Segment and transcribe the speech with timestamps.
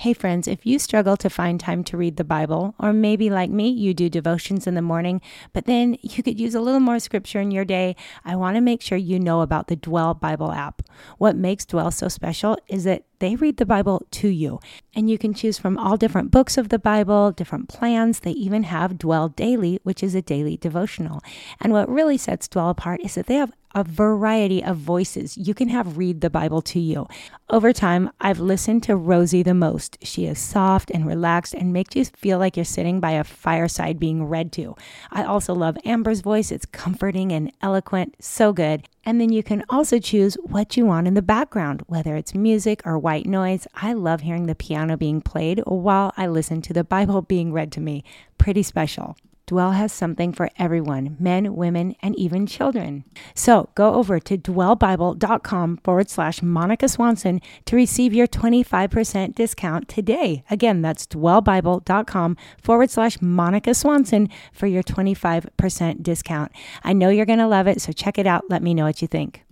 [0.00, 3.50] Hey, friends, if you struggle to find time to read the Bible, or maybe like
[3.50, 5.20] me, you do devotions in the morning,
[5.52, 8.60] but then you could use a little more scripture in your day, I want to
[8.60, 10.82] make sure you know about the Dwell Bible app.
[11.18, 14.60] What makes Dwell so special is that they read the Bible to you,
[14.94, 18.20] and you can choose from all different books of the Bible, different plans.
[18.20, 21.20] They even have Dwell Daily, which is a daily devotional.
[21.60, 25.54] And what really sets Dwell apart is that they have a variety of voices you
[25.54, 27.06] can have read the Bible to you.
[27.50, 29.98] Over time, I've listened to Rosie the most.
[30.02, 33.98] She is soft and relaxed and makes you feel like you're sitting by a fireside
[33.98, 34.76] being read to.
[35.10, 36.50] I also love Amber's voice.
[36.50, 38.88] It's comforting and eloquent, so good.
[39.04, 42.82] And then you can also choose what you want in the background, whether it's music
[42.84, 43.66] or white noise.
[43.74, 47.72] I love hearing the piano being played while I listen to the Bible being read
[47.72, 48.04] to me.
[48.36, 49.16] Pretty special.
[49.48, 53.04] Dwell has something for everyone men, women, and even children.
[53.34, 60.44] So go over to dwellbible.com forward slash Monica Swanson to receive your 25% discount today.
[60.50, 66.52] Again, that's dwellbible.com forward slash Monica Swanson for your 25% discount.
[66.84, 68.44] I know you're going to love it, so check it out.
[68.50, 69.44] Let me know what you think.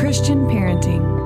[0.00, 1.19] Christian Parenting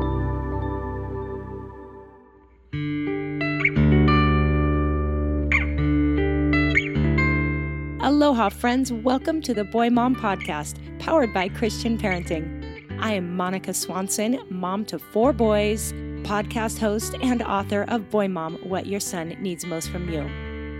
[8.04, 8.92] Aloha, friends.
[8.92, 13.00] Welcome to the Boy Mom Podcast, powered by Christian Parenting.
[13.00, 18.56] I am Monica Swanson, mom to four boys, podcast host, and author of Boy Mom
[18.56, 20.20] What Your Son Needs Most from You.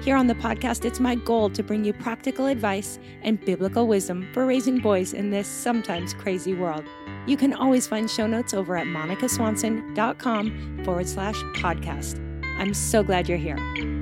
[0.02, 4.28] Here on the podcast, it's my goal to bring you practical advice and biblical wisdom
[4.34, 6.84] for raising boys in this sometimes crazy world.
[7.26, 12.20] You can always find show notes over at monicaswanson.com forward slash podcast.
[12.58, 13.93] I'm so glad you're here.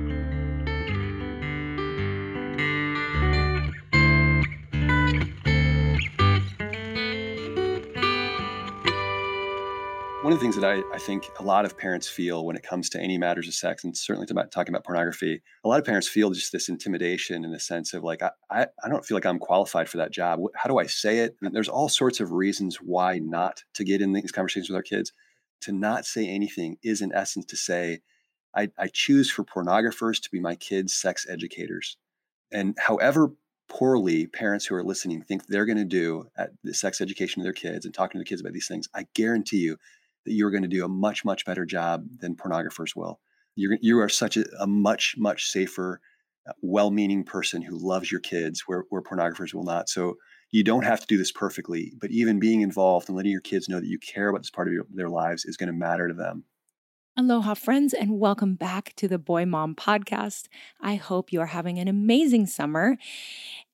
[10.33, 12.89] Of the things that I, I, think a lot of parents feel when it comes
[12.89, 16.07] to any matters of sex, and certainly about talking about pornography, a lot of parents
[16.07, 19.27] feel just this intimidation in the sense of like, I, I, I don't feel like
[19.27, 20.39] I'm qualified for that job.
[20.55, 21.35] How do I say it?
[21.43, 24.81] And there's all sorts of reasons why not to get in these conversations with our
[24.81, 25.13] kids.
[25.61, 27.99] To not say anything is, in essence, to say,
[28.55, 31.95] I, I choose for pornographers to be my kids' sex educators.
[32.51, 33.33] And however
[33.69, 37.43] poorly parents who are listening think they're going to do at the sex education of
[37.43, 39.77] their kids and talking to their kids about these things, I guarantee you
[40.25, 43.19] that you're going to do a much much better job than pornographers will.
[43.55, 46.01] You're, you are such a, a much much safer
[46.47, 49.89] uh, well-meaning person who loves your kids where, where pornographers will not.
[49.89, 50.15] So
[50.51, 53.67] you don't have to do this perfectly but even being involved and letting your kids
[53.67, 56.07] know that you care about this part of your, their lives is going to matter
[56.07, 56.43] to them
[57.15, 60.47] Aloha, friends, and welcome back to the Boy Mom Podcast.
[60.81, 62.97] I hope you are having an amazing summer.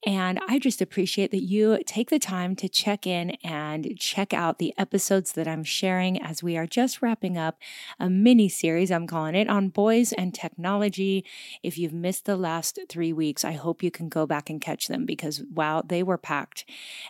[0.06, 4.58] And I just appreciate that you take the time to check in and check out
[4.58, 7.58] the episodes that I'm sharing as we are just wrapping up
[7.98, 11.24] a mini series, I'm calling it, on boys and technology.
[11.62, 14.88] If you've missed the last three weeks, I hope you can go back and catch
[14.88, 16.64] them because, wow, they were packed.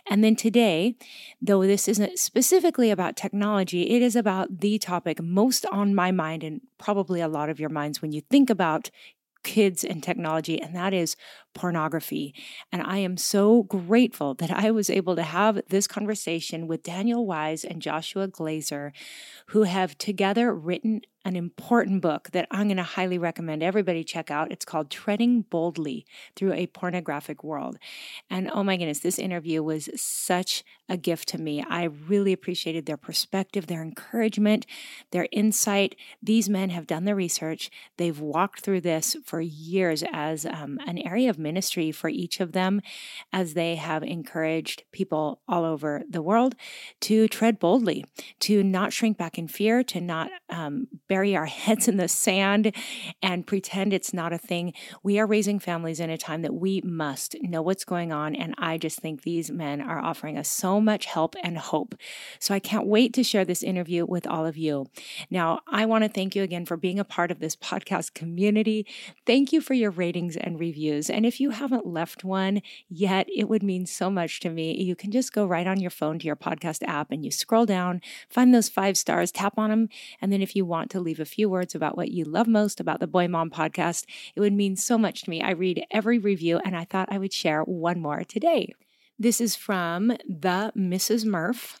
[0.09, 0.95] And then today,
[1.41, 6.20] though this isn't specifically about technology, it is about the topic most on my mind
[6.43, 8.89] and probably a lot of your minds when you think about
[9.43, 11.15] kids and technology, and that is
[11.53, 12.33] pornography.
[12.71, 17.25] And I am so grateful that I was able to have this conversation with Daniel
[17.25, 18.93] Weiss and Joshua Glaser,
[19.47, 24.31] who have together written an important book that I'm going to highly recommend everybody check
[24.31, 24.51] out.
[24.51, 26.05] It's called Treading Boldly
[26.35, 27.77] Through a Pornographic World.
[28.29, 31.63] And oh my goodness, this interview was such a gift to me.
[31.67, 34.65] I really appreciated their perspective, their encouragement,
[35.11, 35.95] their insight.
[36.21, 40.97] These men have done the research, they've walked through this for years as um, an
[40.97, 42.81] area of ministry for each of them,
[43.31, 46.55] as they have encouraged people all over the world
[47.01, 48.05] to tread boldly,
[48.39, 52.73] to not shrink back in fear, to not um, bury our heads in the sand
[53.21, 54.73] and pretend it's not a thing.
[55.03, 58.33] We are raising families in a time that we must know what's going on.
[58.33, 61.95] And I just think these men are offering us so much help and hope.
[62.39, 64.87] So I can't wait to share this interview with all of you.
[65.29, 68.87] Now, I want to thank you again for being a part of this podcast community.
[69.25, 71.09] Thank you for your ratings and reviews.
[71.09, 74.81] And if you haven't left one yet, it would mean so much to me.
[74.81, 77.65] You can just go right on your phone to your podcast app and you scroll
[77.65, 77.99] down,
[78.29, 79.89] find those five stars, tap on them.
[80.21, 82.79] And then if you want to leave a few words about what you love most
[82.79, 84.05] about the Boy Mom podcast,
[84.35, 85.41] it would mean so much to me.
[85.41, 88.73] I read every review and I thought I would share one more today.
[89.19, 91.25] This is from the Mrs.
[91.25, 91.79] Murph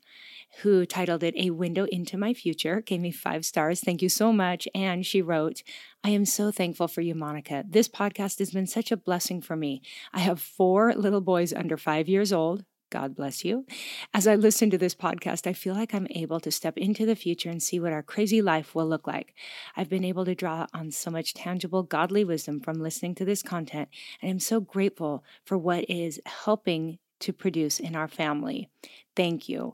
[0.59, 3.79] who titled it A Window into My Future, gave me five stars.
[3.79, 4.67] Thank you so much.
[4.75, 5.63] And she wrote,
[6.03, 7.63] I am so thankful for you, Monica.
[7.67, 9.81] This podcast has been such a blessing for me.
[10.13, 13.65] I have four little boys under five years old, God bless you.
[14.13, 17.15] As I listen to this podcast, I feel like I'm able to step into the
[17.15, 19.33] future and see what our crazy life will look like.
[19.75, 23.41] I've been able to draw on so much tangible, godly wisdom from listening to this
[23.41, 23.89] content,
[24.21, 28.69] and I'm so grateful for what is helping to produce in our family.
[29.15, 29.73] Thank you.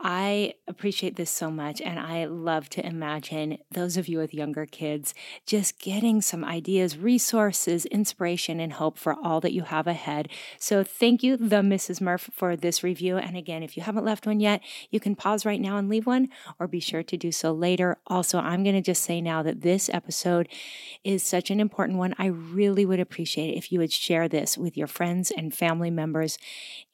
[0.00, 4.64] I appreciate this so much, and I love to imagine those of you with younger
[4.64, 5.12] kids
[5.44, 10.28] just getting some ideas, resources, inspiration, and hope for all that you have ahead.
[10.56, 12.00] So, thank you, the Mrs.
[12.00, 13.16] Murph, for this review.
[13.16, 14.60] And again, if you haven't left one yet,
[14.90, 16.28] you can pause right now and leave one,
[16.60, 17.98] or be sure to do so later.
[18.06, 20.48] Also, I'm going to just say now that this episode
[21.02, 22.14] is such an important one.
[22.18, 25.90] I really would appreciate it if you would share this with your friends and family
[25.90, 26.38] members,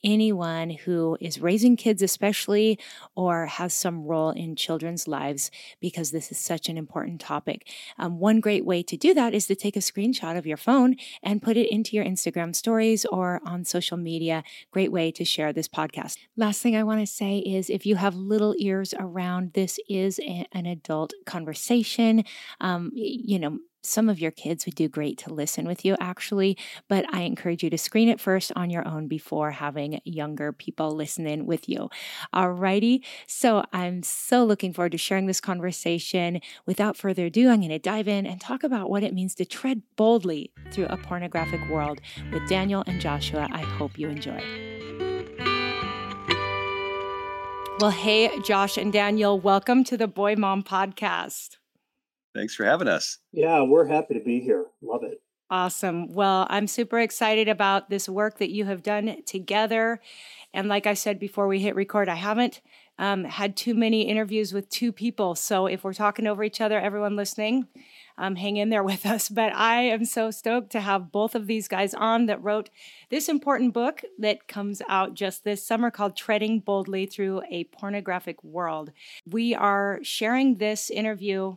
[0.03, 2.79] anyone who is raising kids, especially
[3.15, 5.51] or has some role in children's lives
[5.81, 7.69] because this is such an important topic.
[7.99, 10.97] Um, one great way to do that is to take a screenshot of your phone
[11.23, 14.43] and put it into your Instagram stories or on social media.
[14.71, 16.19] Great way to share this podcast.
[16.37, 20.19] Last thing I want to say is if you have little ears around, this is
[20.21, 22.25] a, an adult conversation.
[22.61, 26.57] Um, you know, some of your kids would do great to listen with you, actually,
[26.89, 30.93] but I encourage you to screen it first on your own before having younger people
[30.93, 31.91] listening with you.
[32.35, 33.05] Alrighty.
[33.27, 36.41] So I'm so looking forward to sharing this conversation.
[36.67, 39.45] Without further ado, I'm going to dive in and talk about what it means to
[39.45, 42.01] tread boldly through a pornographic world
[42.33, 43.49] with Daniel and Joshua.
[43.53, 44.43] I hope you enjoy.
[47.81, 51.57] Well, hey, Josh and Daniel, welcome to the Boy Mom podcast.
[52.35, 53.19] Thanks for having us.
[53.33, 54.67] Yeah, we're happy to be here.
[54.83, 55.21] Love it.
[55.51, 56.13] Awesome.
[56.13, 60.01] Well, I'm super excited about this work that you have done together.
[60.53, 62.61] And like I said before we hit record, I haven't
[62.99, 65.35] um, had too many interviews with two people.
[65.35, 67.67] So if we're talking over each other, everyone listening,
[68.17, 69.29] um, hang in there with us.
[69.29, 72.71] But I am so stoked to have both of these guys on that wrote
[73.11, 78.43] this important book that comes out just this summer called Treading Boldly Through a Pornographic
[78.43, 78.93] World.
[79.27, 81.57] We are sharing this interview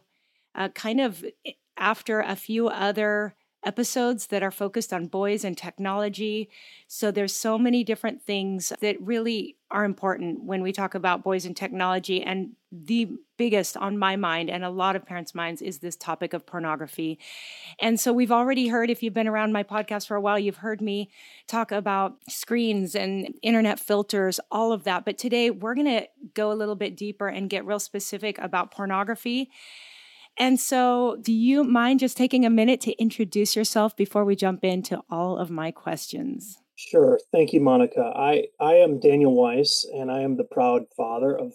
[0.58, 5.58] uh, kind of eh, after a few other episodes that are focused on boys and
[5.58, 6.50] technology.
[6.88, 11.46] So there's so many different things that really are important when we talk about boys
[11.46, 12.24] and technology.
[12.24, 16.34] And the biggest on my mind and a lot of parents' minds is this topic
[16.34, 17.20] of pornography.
[17.80, 20.58] And so we've already heard, if you've been around my podcast for a while, you've
[20.58, 21.10] heard me
[21.48, 25.04] talk about screens and internet filters, all of that.
[25.04, 28.72] But today we're going to go a little bit deeper and get real specific about
[28.72, 29.50] pornography
[30.40, 34.64] and so, do you mind just taking a minute to introduce yourself before we jump
[34.64, 36.58] into all of my questions?
[36.76, 37.20] Sure.
[37.32, 38.14] Thank you, Monica.
[38.16, 41.54] I, I am Daniel Weiss, and I am the proud father of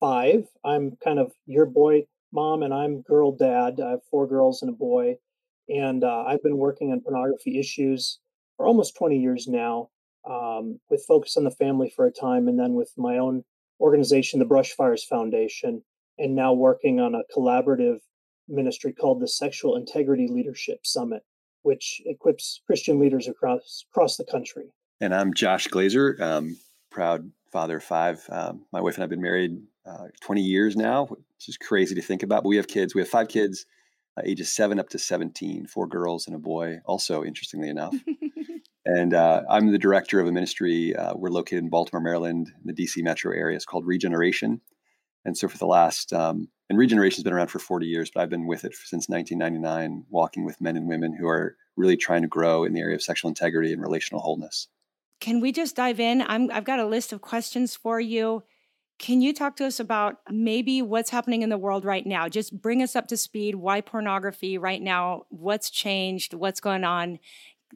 [0.00, 0.46] five.
[0.64, 3.80] I'm kind of your boy mom, and I'm girl dad.
[3.80, 5.16] I have four girls and a boy.
[5.68, 8.18] And uh, I've been working on pornography issues
[8.56, 9.90] for almost 20 years now,
[10.28, 13.44] um, with Focus on the Family for a time, and then with my own
[13.80, 15.82] organization, the Brushfires Foundation,
[16.18, 17.98] and now working on a collaborative
[18.48, 21.22] ministry called the Sexual Integrity Leadership Summit,
[21.62, 24.72] which equips Christian leaders across across the country.
[25.00, 26.56] And I'm Josh Glaser, um,
[26.90, 28.24] proud father of five.
[28.30, 31.94] Um, my wife and I have been married uh, 20 years now, which is crazy
[31.94, 32.42] to think about.
[32.42, 32.94] But we have kids.
[32.94, 33.66] We have five kids,
[34.16, 36.78] uh, ages seven up to 17, four girls and a boy.
[36.84, 37.94] Also, interestingly enough.
[38.84, 40.94] and uh, I'm the director of a ministry.
[40.96, 43.56] Uh, we're located in Baltimore, Maryland, in the DC metro area.
[43.56, 44.60] It's called Regeneration.
[45.28, 48.22] And so for the last um, and regeneration has been around for 40 years, but
[48.22, 52.22] I've been with it since 1999, walking with men and women who are really trying
[52.22, 54.68] to grow in the area of sexual integrity and relational wholeness.
[55.20, 56.22] Can we just dive in?
[56.22, 58.42] I'm, I've got a list of questions for you.
[58.98, 62.28] Can you talk to us about maybe what's happening in the world right now?
[62.28, 63.54] Just bring us up to speed.
[63.54, 65.26] Why pornography right now?
[65.28, 66.34] What's changed?
[66.34, 67.18] What's going on?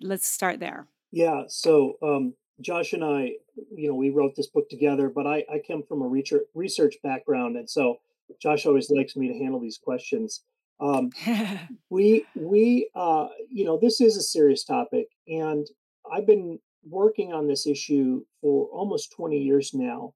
[0.00, 0.86] Let's start there.
[1.12, 1.42] Yeah.
[1.48, 3.32] So, um, Josh and I,
[3.74, 6.96] you know, we wrote this book together, but I, I come from a research, research
[7.02, 7.56] background.
[7.56, 7.96] And so
[8.40, 10.42] Josh always likes me to handle these questions.
[10.80, 11.10] Um,
[11.90, 15.66] we we uh, you know this is a serious topic, and
[16.10, 20.14] I've been working on this issue for almost 20 years now.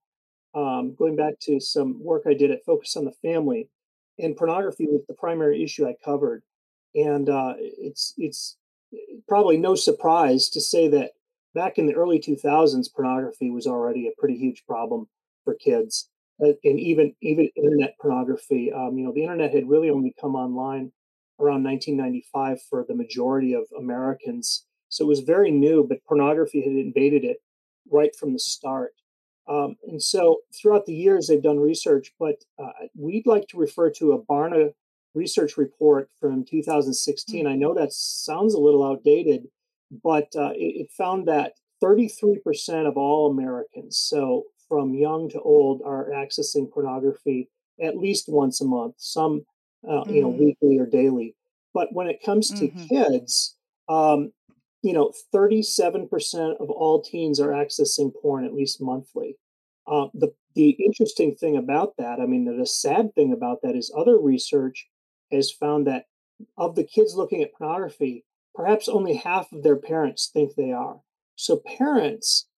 [0.55, 3.69] Um, going back to some work I did at Focus on the Family,
[4.19, 6.43] and pornography was the primary issue I covered.
[6.95, 8.57] And uh, it's it's
[9.29, 11.13] probably no surprise to say that
[11.57, 15.09] back in the early 2000s, pornography was already a pretty huge problem
[15.45, 16.09] for kids.
[16.41, 18.71] Uh, and even even internet pornography.
[18.71, 20.93] Um, you know, the internet had really only come online
[21.41, 25.87] around 1995 for the majority of Americans, so it was very new.
[25.89, 27.39] But pornography had invaded it
[27.91, 28.93] right from the start.
[29.49, 33.91] Um, and so throughout the years, they've done research, but uh, we'd like to refer
[33.93, 34.73] to a Barna
[35.15, 37.45] research report from 2016.
[37.45, 37.53] Mm-hmm.
[37.53, 39.47] I know that sounds a little outdated,
[39.91, 41.53] but uh, it, it, found that
[41.83, 47.49] 33% of all Americans, so from young to old, are accessing pornography
[47.81, 49.45] at least once a month, some,
[49.89, 50.39] uh, you know, Mm.
[50.39, 51.35] weekly or daily.
[51.75, 52.89] But when it comes to Mhm.
[52.89, 53.57] kids,
[53.89, 54.33] um,
[54.83, 59.37] you know, 37% of all teens are accessing porn at least monthly.
[59.87, 63.77] Uh, the the interesting thing about that, I mean, the, the sad thing about that
[63.77, 64.89] is other research
[65.31, 66.07] has found that
[66.57, 68.25] of the kids looking at pornography,
[68.57, 71.03] perhaps only half of their parents think they are.
[71.37, 72.49] So parents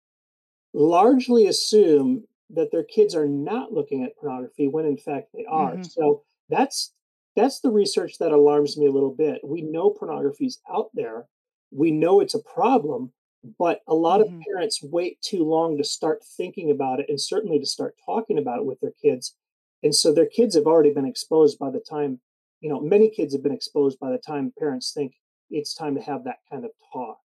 [0.74, 5.78] largely assume that their kids are not looking at pornography when in fact they are.
[5.78, 5.90] Mhm.
[5.90, 6.94] So that's
[7.36, 9.40] that's the research that alarms me a little bit.
[9.44, 11.28] We know pornography's out there.
[11.70, 13.12] We know it's a problem,
[13.58, 14.48] but a lot of Mhm.
[14.48, 18.58] parents wait too long to start thinking about it and certainly to start talking about
[18.58, 19.36] it with their kids.
[19.84, 22.20] And so their kids have already been exposed by the time,
[22.60, 25.14] you know, many kids have been exposed by the time parents think
[25.50, 27.18] it's time to have that kind of talk.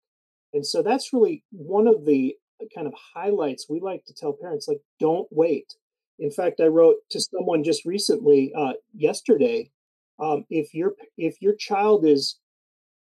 [0.54, 4.32] And so that's really one of the uh, kind of highlights we like to tell
[4.32, 5.74] parents like don't wait.
[6.18, 9.70] In fact, I wrote to someone just recently uh, yesterday
[10.18, 12.38] um, if your if your child is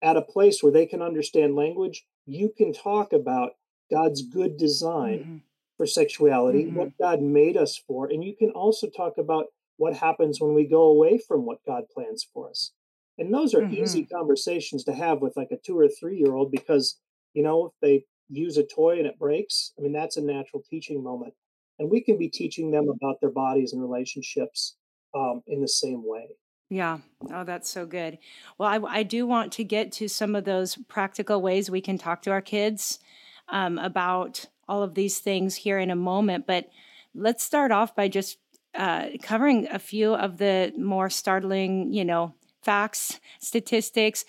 [0.02, 3.52] at a place where they can understand language, you can talk about
[3.92, 5.42] God's good design Mhm.
[5.78, 6.74] for sexuality, Mhm.
[6.74, 10.66] what God made us for, and you can also talk about what happens when we
[10.66, 12.72] go away from what God plans for us.
[13.18, 14.10] And those are easy Mhm.
[14.12, 17.00] conversations to have with like a two or three year old because,
[17.34, 20.64] you know, if they use a toy and it breaks, I mean, that's a natural
[20.70, 21.34] teaching moment.
[21.80, 24.78] And we can be teaching them about their bodies and relationships
[25.16, 26.38] um, in the same way.
[26.70, 27.00] Yeah.
[27.30, 28.18] Oh, that's so good.
[28.58, 31.98] Well, I, I do want to get to some of those practical ways we can
[31.98, 33.00] talk to our kids
[33.50, 36.48] um, about all of these things here in a moment.
[36.48, 36.70] But
[37.14, 38.40] let's start off by just
[38.74, 44.26] uh, covering a few of the more startling, you know, facts, statistics.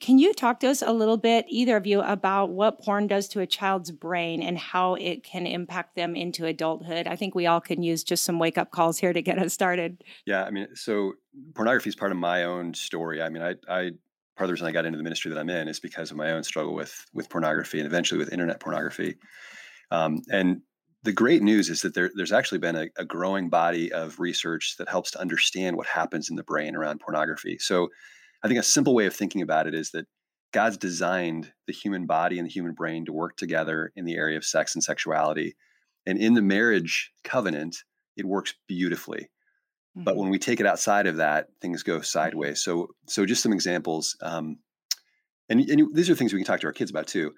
[0.00, 3.28] Can you talk to us a little bit, either of you, about what porn does
[3.28, 7.06] to a child's brain and how it can impact them into adulthood?
[7.06, 9.52] I think we all can use just some wake up calls here to get us
[9.52, 10.02] started.
[10.24, 11.12] Yeah, I mean, so
[11.54, 13.20] pornography is part of my own story.
[13.20, 13.90] I mean, I, I
[14.36, 16.16] part of the reason I got into the ministry that I'm in is because of
[16.16, 19.16] my own struggle with with pornography and eventually with internet pornography.
[19.90, 20.62] Um, and
[21.02, 24.76] the great news is that there, there's actually been a, a growing body of research
[24.78, 27.58] that helps to understand what happens in the brain around pornography.
[27.58, 27.88] So,
[28.44, 30.06] I think a simple way of thinking about it is that
[30.52, 34.36] God's designed the human body and the human brain to work together in the area
[34.36, 35.56] of sex and sexuality.
[36.06, 37.84] And in the marriage covenant,
[38.16, 39.30] it works beautifully
[40.04, 40.18] but Mhm.
[40.18, 44.16] when we take it outside of that things go sideways so so just some examples
[44.22, 44.58] um,
[45.48, 47.34] and, and these are things we can talk to our kids about too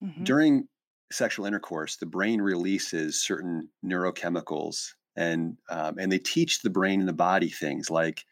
[0.00, 0.24] Mhm.
[0.24, 0.68] during
[1.10, 7.08] sexual intercourse the brain releases certain neurochemicals and um, and they teach the brain and
[7.08, 8.24] the body things like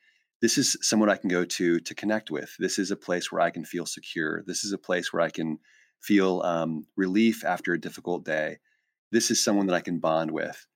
[0.43, 2.55] this is someone i can go to to connect with.
[2.59, 4.43] This is a place where i can feel secure.
[4.47, 5.59] This is a place where i can
[6.01, 8.59] feel um, relief after a difficult day.
[9.13, 10.67] This is someone that i can bond with.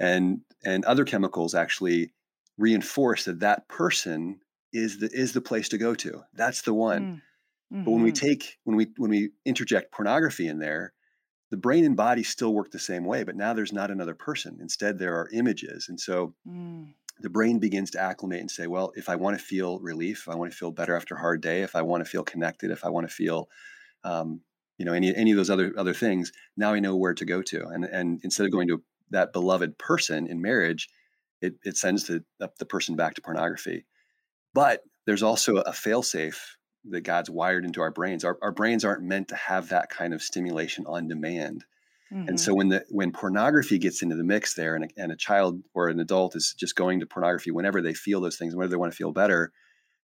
[0.00, 2.12] And and other chemicals actually
[2.56, 4.40] reinforce that that person
[4.72, 6.22] is the is the place to go to.
[6.34, 7.10] That's the one.
[7.10, 7.22] Mm.
[7.84, 8.16] but when we Mhm.
[8.20, 10.92] take when we when we interject pornography in there
[11.50, 14.58] the brain and body still work the same way but now there's not another person.
[14.60, 15.88] Instead there are images.
[15.88, 16.94] And so Mm.
[17.20, 20.28] the brain begins to acclimate and say well if i want to feel relief if
[20.28, 22.70] i want to feel better after a hard day if i want to feel connected
[22.70, 23.48] if i want to feel
[24.04, 24.42] um,
[24.78, 27.42] you know any any of those other other things now i know where to go
[27.42, 27.66] to.
[27.68, 30.88] And and instead of going to that beloved person in marriage
[31.40, 32.24] it, it sends the,
[32.58, 33.86] the person back to pornography.
[34.54, 36.38] But there's also a failsafe
[36.90, 38.24] that god's wired into our brains.
[38.24, 41.64] Our, our brains aren't meant to have that kind of stimulation on demand.
[42.26, 42.40] And Mhm.
[42.40, 45.62] so when the when pornography gets into the mix there and a, and a child
[45.74, 48.76] or an adult is just going to pornography whenever they feel those things whenever they
[48.76, 49.52] want to feel better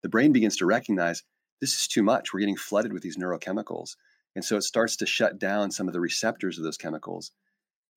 [0.03, 1.23] the brain begins to recognize
[1.61, 2.33] this is too much.
[2.33, 3.97] We're getting flooded with these neurochemicals.
[4.35, 7.31] And so it starts to shut down some of the receptors of those chemicals.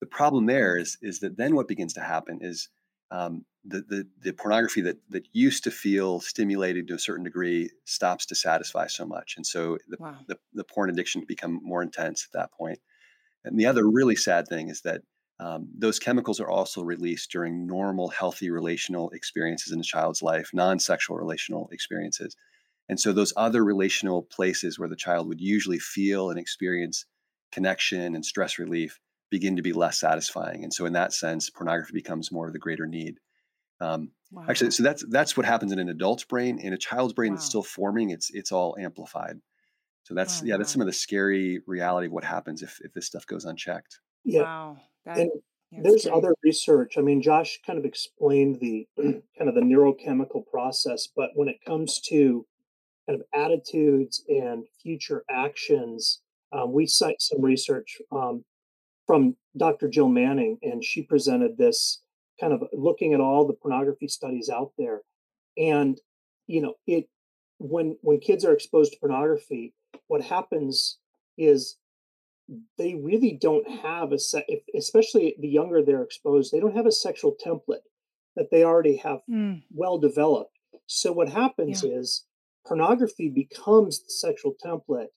[0.01, 2.69] The problem there is is that then what begins to happen is
[3.11, 7.69] um, the, the the pornography that that used to feel stimulated to a certain degree
[7.85, 10.19] stops to satisfy so much and so the, Wow.
[10.27, 12.79] the, the porn addiction become more intense at that point.
[13.43, 15.01] and the other really sad thing is that
[15.39, 20.49] um, those chemicals are also released during normal, healthy relational experiences in a child's life,
[20.53, 22.35] non sexual relational experiences.
[22.89, 27.05] And so, those other relational places where the child would usually feel and experience
[27.51, 30.63] connection and stress relief begin to be less satisfying.
[30.63, 33.19] And so, in that sense, pornography becomes more of the greater need.
[33.81, 34.45] Um, Wow.
[34.49, 36.59] Actually, so that's that's what happens in an adult's brain.
[36.59, 37.49] In a child's brain that's Wow.
[37.49, 39.39] still forming, it's it's all amplified.
[40.03, 42.93] So that's Oh, yeah, that's some of the scary reality of what happens if if
[42.93, 43.99] this stuff goes unchecked.
[44.23, 44.43] Yeah.
[44.43, 44.77] Wow.
[45.05, 45.31] That, And
[45.71, 46.15] yeah, there's scary.
[46.17, 46.97] other research.
[46.97, 51.57] I mean, Josh kind of explained the kind of the neurochemical process, but when it
[51.65, 52.45] comes to
[53.07, 56.21] kind of attitudes and future actions,
[56.53, 58.45] Um, we cite some research um,
[59.07, 59.87] from Dr.
[59.87, 62.01] Jill Manning, and she presented this
[62.39, 65.01] kind of looking at all the pornography studies out there.
[65.57, 65.99] And,
[66.45, 67.09] you know, it
[67.57, 69.73] when when kids are exposed to pornography,
[70.07, 70.99] what happens
[71.37, 71.77] is
[72.77, 74.45] they really don't have a set,
[74.75, 77.85] especially the younger they're exposed, they don't have a sexual template
[78.35, 79.63] that they already have mm.
[79.71, 80.57] well developed.
[80.85, 81.97] So what happens yeah.
[81.97, 82.25] is
[82.65, 85.07] pornography becomes the sexual template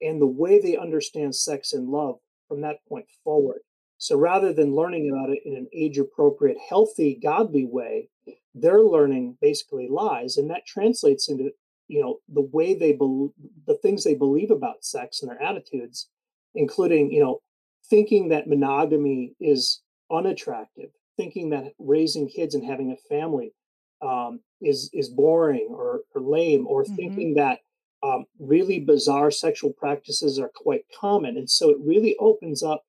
[0.00, 2.18] and the way they understand sex and love
[2.52, 3.60] from that point forward.
[3.96, 8.10] So rather than learning about it in an age appropriate, healthy, godly way,
[8.54, 10.36] they're learning basically lies.
[10.36, 11.52] And that translates into,
[11.88, 13.30] you know, the way they believe,
[13.66, 16.10] the things they believe about sex and their attitudes,
[16.54, 17.40] including, you know,
[17.88, 19.80] thinking that monogamy is
[20.10, 23.54] unattractive, thinking that raising kids and having a family
[24.02, 26.96] um, is is boring or, or lame, or mm-hmm.
[26.96, 27.60] thinking that
[28.02, 32.84] um, really bizarre sexual practices are quite common, and so it really opens up.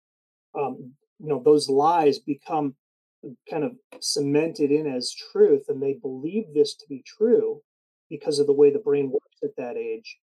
[0.58, 2.76] Um, you know, those lies become
[3.50, 7.62] kind of cemented in as truth, and they believe this to be true
[8.10, 10.18] because of the way the brain works at that age,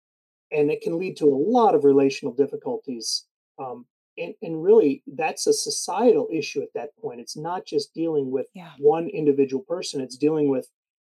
[0.53, 3.27] and it can lead to a lot of relational difficulties.
[3.59, 3.87] Um,
[4.19, 7.21] and, and really, that's a societal issue at that point.
[7.21, 8.73] It's not just dealing with yeah.
[8.79, 10.69] one individual person; it's dealing with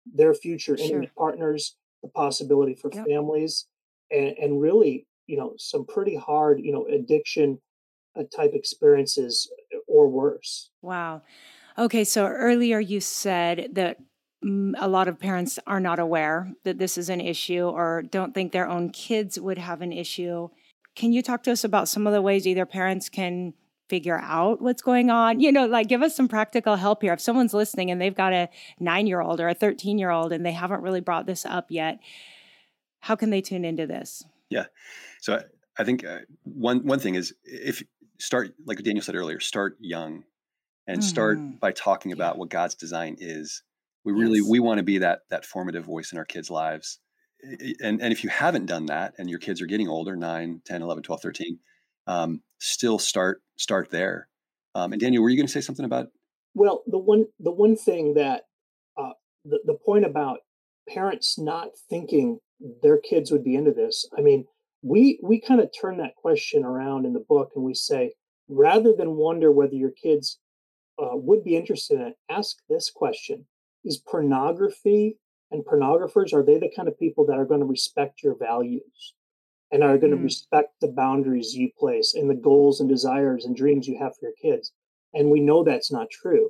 [0.05, 1.03] their future sure.
[1.17, 1.75] partners,
[2.07, 3.05] the possibility for yep.
[3.05, 3.65] families,
[4.11, 7.59] and, and really, you know, some pretty hard, you know, addiction
[8.17, 10.69] uh, type experiences uh, or worse.
[10.81, 11.21] Wow.
[11.77, 13.97] Okay, so earlier you said that
[14.43, 18.51] a lot of parents are not aware that this is an issue or don't think
[18.51, 20.49] their own kids would have an issue.
[20.95, 23.53] Can you talk to us about some of the ways either parents can
[23.89, 25.39] figure out what's going on.
[25.39, 27.13] You know, like give us some practical help here.
[27.13, 30.31] If someone's listening and they've got a nine year old or a 13 year old
[30.31, 31.99] and they haven't really brought this up yet,
[32.99, 34.23] how can they tune into this?
[34.49, 34.65] Yeah.
[35.21, 35.41] So
[35.77, 37.83] I, think uh, one, one thing is if
[38.19, 40.23] start, like Daniel said earlier, start young
[40.87, 41.07] and mm-hmm.
[41.07, 42.39] start by talking about yeah.
[42.39, 43.63] what God's design is.
[44.03, 44.47] We really, yes.
[44.49, 46.99] we want to be that, that formative voice in our kids' lives.
[47.81, 50.81] And, and if you haven't done that and your kids are getting older, 9, 10,
[50.81, 51.59] 11, 12, 13,
[52.07, 54.27] um, still start start there.
[54.73, 56.07] Um, and Daniel, were you going to say something about?
[56.53, 58.43] Well, the one the one thing that
[58.97, 59.13] uh,
[59.45, 60.39] the the point about
[60.89, 62.39] parents not thinking
[62.81, 64.07] their kids would be into this.
[64.17, 64.45] I mean,
[64.81, 68.13] we we kind of turn that question around in the book, and we say
[68.49, 70.39] rather than wonder whether your kids
[70.99, 73.45] uh, would be interested in it, ask this question:
[73.83, 75.17] Is pornography
[75.51, 79.13] and pornographers are they the kind of people that are going to respect your values?
[79.71, 80.23] And are going to mm.
[80.23, 84.27] respect the boundaries you place and the goals and desires and dreams you have for
[84.27, 84.71] your kids.
[85.13, 86.49] And we know that's not true.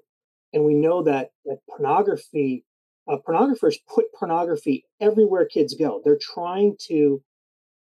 [0.53, 2.63] And we know that, that pornography,
[3.11, 6.01] uh, pornographers put pornography everywhere kids go.
[6.03, 7.21] They're trying to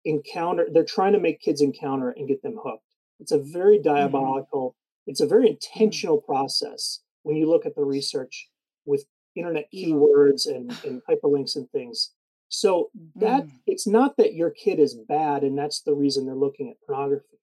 [0.03, 2.83] encounter, they're trying to make kids encounter and get them hooked.
[3.19, 3.95] It's a very mm-hmm.
[3.95, 5.11] diabolical, mm-hmm.
[5.11, 5.51] it's a very mm.
[5.51, 8.49] intentional process when you look at the research
[8.85, 12.11] with internet keywords and, and hyperlinks and things.
[12.55, 13.51] So that mm.
[13.67, 17.37] it's not that your kid is bad and that's the reason they're looking at pornography.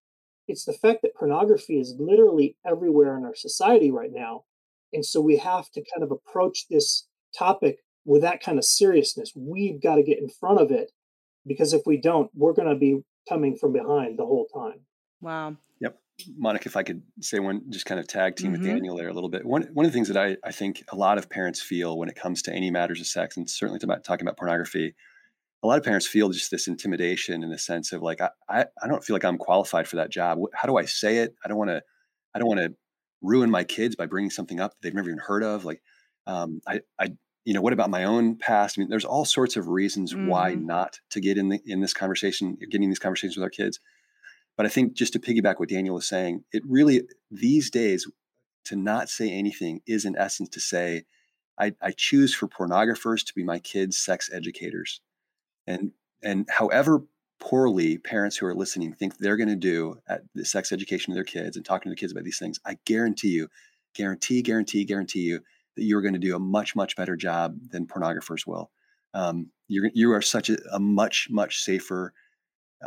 [0.49, 4.45] It's the fact that pornography is literally everywhere in our society right now.
[4.93, 9.33] And so we have to kind of approach this topic with that kind of seriousness.
[9.37, 10.93] We've got to get in front of it
[11.47, 14.81] because if we don't, we're going to be coming from behind the whole time.
[15.21, 15.57] Wow.
[15.81, 15.99] Yep.
[16.37, 18.63] Monica, if I could say one, just kind of tag team mm-hmm.
[18.63, 19.45] with Daniel there a little bit.
[19.45, 22.09] One, one of the things that I, I think a lot of parents feel when
[22.09, 24.95] it comes to any matters of sex, and certainly about talking about pornography,
[25.63, 28.67] a lot of parents feel just this intimidation in the sense of like, I, I,
[28.83, 30.39] I don't feel like I'm qualified for that job.
[30.55, 31.35] How do I say it?
[31.45, 31.83] I don't want to,
[32.35, 32.75] I don't want to
[33.23, 35.65] ruin my kids by bringing something up that they've never even heard of.
[35.65, 35.81] Like,
[36.27, 37.13] um, I, I,
[37.45, 38.77] you know, what about my own past?
[38.77, 40.29] I mean, there's all sorts of reasons mm-hmm.
[40.29, 43.81] why not to get in the, in this conversation, getting these conversations with our kids.
[44.57, 48.07] But I think just to piggyback what Daniel was saying, it really these days
[48.65, 51.05] to not say anything is in essence to say,
[51.59, 55.01] I, I choose for pornographers to be my kids' sex educators.
[55.67, 57.03] And and however
[57.41, 61.17] poorly parents who are listening think they're going to do at the sex education of
[61.17, 63.49] their kids and talking to the kids about these things, I guarantee you,
[63.95, 65.41] guarantee, guarantee, guarantee you
[65.77, 68.71] that you're going to do a much, much better job than pornographers will.
[69.13, 72.13] Um, you're, you are such a, a much, much safer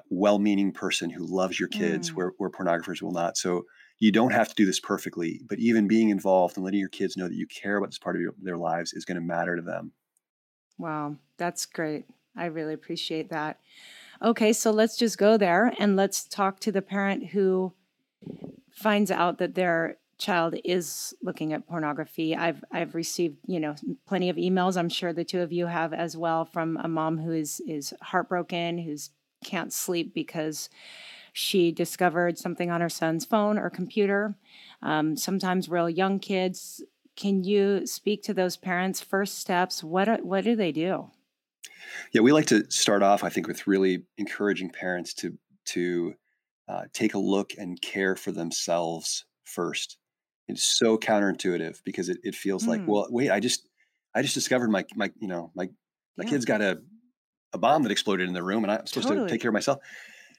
[0.10, 2.16] well-meaning person who loves your kids mm.
[2.16, 3.38] where, where pornographers will not.
[3.38, 3.64] So
[4.00, 7.16] you don't have to do this perfectly but even being involved and letting your kids
[7.16, 9.56] know that you care about this part of your, their lives is going to matter
[9.56, 9.92] to them.
[10.78, 12.06] Wow that's great.
[12.36, 13.60] I really appreciate that.
[14.22, 17.74] Okay so let's just go there and let's talk to the parent who
[18.72, 22.36] finds out that their child is looking at pornography.
[22.36, 23.76] I've i've received you know
[24.08, 24.78] plenty of emails.
[24.78, 27.94] I'm sure the two of you have as well from a mom who is is
[28.02, 29.10] heartbroken who's
[29.46, 30.70] can't sleep because
[31.32, 34.36] she discovered something on her son's phone or computer.
[34.82, 36.84] Um, sometimes real young kids.
[37.16, 39.84] Can you speak to those parents' first steps?
[39.84, 41.12] What what do they do?
[42.12, 46.16] Yeah, we like to start off, I think, with really encouraging parents to to
[46.68, 49.98] uh, take a look and care for themselves first.
[50.48, 52.70] It's so counterintuitive because it, it feels mm.
[52.70, 53.68] like, well, wait, I just
[54.14, 55.70] I just discovered my my you know my
[56.18, 56.30] my yeah.
[56.30, 56.82] kid's got a
[57.56, 59.28] a bomb that exploded in the room, and I'm supposed totally.
[59.28, 59.80] to take care of myself.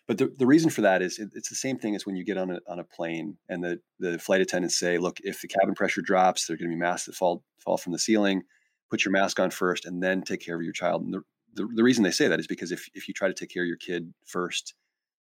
[0.06, 2.24] But the, the reason for that is it, it's the same thing as when you
[2.24, 5.48] get on a, on a plane and the, the flight attendants say, look, if the
[5.48, 8.42] cabin pressure drops, there are going to be masks that fall fall from the ceiling.
[8.88, 11.02] Put your mask on first, and then take care of your child.
[11.02, 11.22] And the,
[11.54, 13.64] the, the reason they say that is because if, if you try to take care
[13.64, 14.74] of your kid first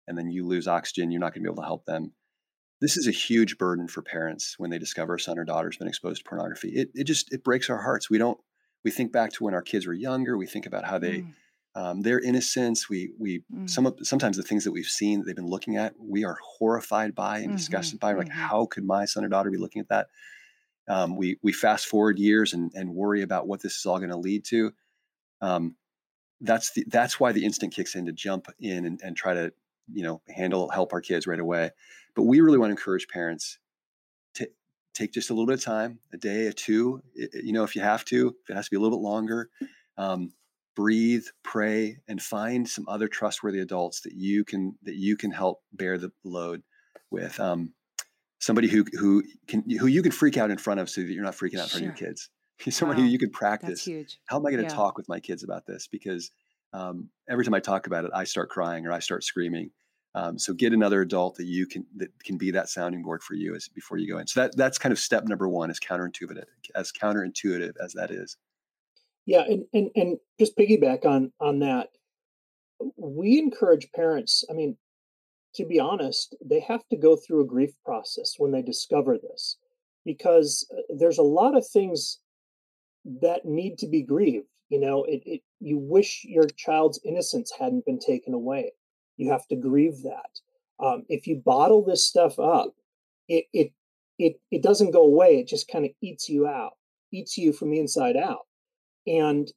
[0.09, 2.12] and then you lose oxygen, you're not going to be able to help them.
[2.81, 5.88] This is a huge burden for parents when they discover a son or daughter's been
[5.88, 6.70] exposed to pornography.
[6.70, 8.09] It, it just it breaks our hearts.
[8.09, 8.38] We don't
[8.83, 10.38] we think back to when our kids were younger.
[10.38, 11.35] We think about how they mm.
[11.74, 12.88] Um, their innocence.
[12.88, 13.68] We we mm.
[13.68, 16.38] some of sometimes the things that we've seen that they've been looking at, we are
[16.42, 17.56] horrified by and mm-hmm.
[17.56, 18.12] disgusted by.
[18.12, 18.38] Like, mm-hmm.
[18.38, 20.09] how could my son or daughter be looking at that?
[20.88, 24.11] Um, we we fast forward years and and worry about what this is all going
[24.11, 24.72] to lead to.
[25.40, 25.76] Um,
[26.40, 29.52] that's the that's why the instinct kicks in to jump in and, and try to
[29.92, 31.70] you know handle help our kids right away
[32.14, 33.59] but we really want to encourage parents
[34.35, 34.48] to
[34.94, 37.83] take just a little bit of time a day a two you know if you
[37.83, 39.50] have to if it has to be a little bit longer
[39.98, 40.33] um,
[40.80, 45.60] breathe pray and find some other trustworthy adults that you can that you can help
[45.74, 46.62] bear the load
[47.10, 47.74] with um,
[48.38, 51.22] somebody who who can who you can freak out in front of so that you're
[51.22, 52.30] not freaking out in front of your kids
[52.70, 53.06] somebody wow.
[53.06, 53.86] who you could practice.
[54.26, 54.74] How am I going to yeah.
[54.74, 55.86] talk with my kids about this?
[55.86, 56.30] Because
[56.72, 59.70] um, every time I talk about it, I start crying or I start screaming.
[60.14, 63.34] Um, so get another adult that you can that can be that sounding board for
[63.34, 64.26] you as before you go in.
[64.26, 68.36] So that that's kind of step number one, is counterintuitive, as counterintuitive as that is.
[69.26, 71.88] Yeah, and and and just piggyback on on that,
[72.96, 74.44] we encourage parents.
[74.50, 74.76] I mean,
[75.54, 79.59] to be honest, they have to go through a grief process when they discover this,
[80.04, 82.18] because uh, there's a lot of things
[83.22, 84.46] that need to be grieved.
[84.68, 88.72] You know, it, it you wish your child's innocence hadn't been taken away.
[89.16, 90.40] You have to grieve that.
[90.85, 92.74] Um, if you bottle this stuff up,
[93.28, 93.72] it it
[94.18, 95.38] it it doesn't go away.
[95.38, 96.72] It just kind of eats you out,
[97.12, 98.46] eats you from the inside out.
[99.06, 99.50] And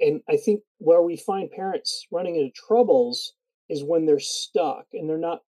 [0.00, 3.34] and I think where we find parents running into troubles
[3.68, 5.42] is when they're stuck and they're not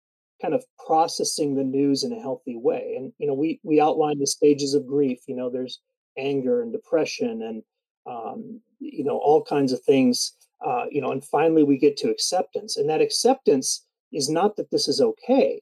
[0.42, 2.96] kind of processing the news in a healthy way.
[2.98, 5.20] And you know, we we outline the stages of grief.
[5.28, 5.80] You know, there's
[6.18, 7.64] anger and depression and
[8.06, 10.34] um, you know all kinds of things
[10.66, 14.72] uh, you know and finally we get to acceptance and that acceptance is not that
[14.72, 15.62] this is okay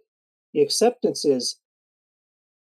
[0.53, 1.59] the acceptance is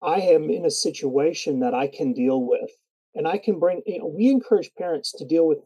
[0.02, 2.70] i am in a situation that i can deal with
[3.16, 5.58] and i can bring you know we encourage parents to deal with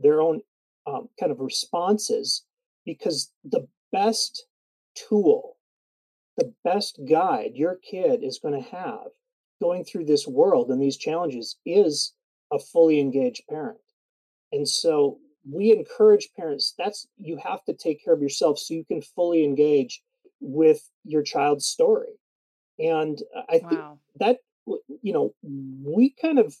[0.00, 0.40] their own
[0.86, 2.44] um, kind of responses
[2.86, 4.46] because the best
[4.94, 5.56] tool
[6.38, 9.08] the best guide your kid is going to have
[9.60, 12.14] going through this world and these challenges is
[12.52, 13.78] a fully engaged parent.
[14.52, 15.18] And so
[15.50, 19.44] we encourage parents that's you have to take care of yourself so you can fully
[19.44, 20.02] engage
[20.40, 22.18] with your child's story.
[22.78, 23.98] And I think wow.
[24.20, 24.38] that
[25.02, 26.54] you know, we kind of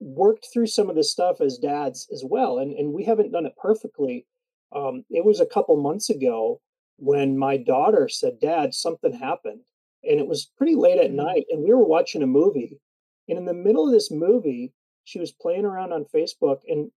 [0.00, 3.46] worked through some of this stuff as dads as well and and we haven't done
[3.46, 4.26] it perfectly.
[4.74, 6.60] Um, it was a couple months ago
[6.98, 9.60] when my daughter said, "Dad, something happened."
[10.04, 11.16] and it was pretty late at mm-hmm.
[11.16, 12.78] night and we were watching a movie
[13.28, 14.72] and in the middle of this movie
[15.04, 16.90] she was playing around on facebook and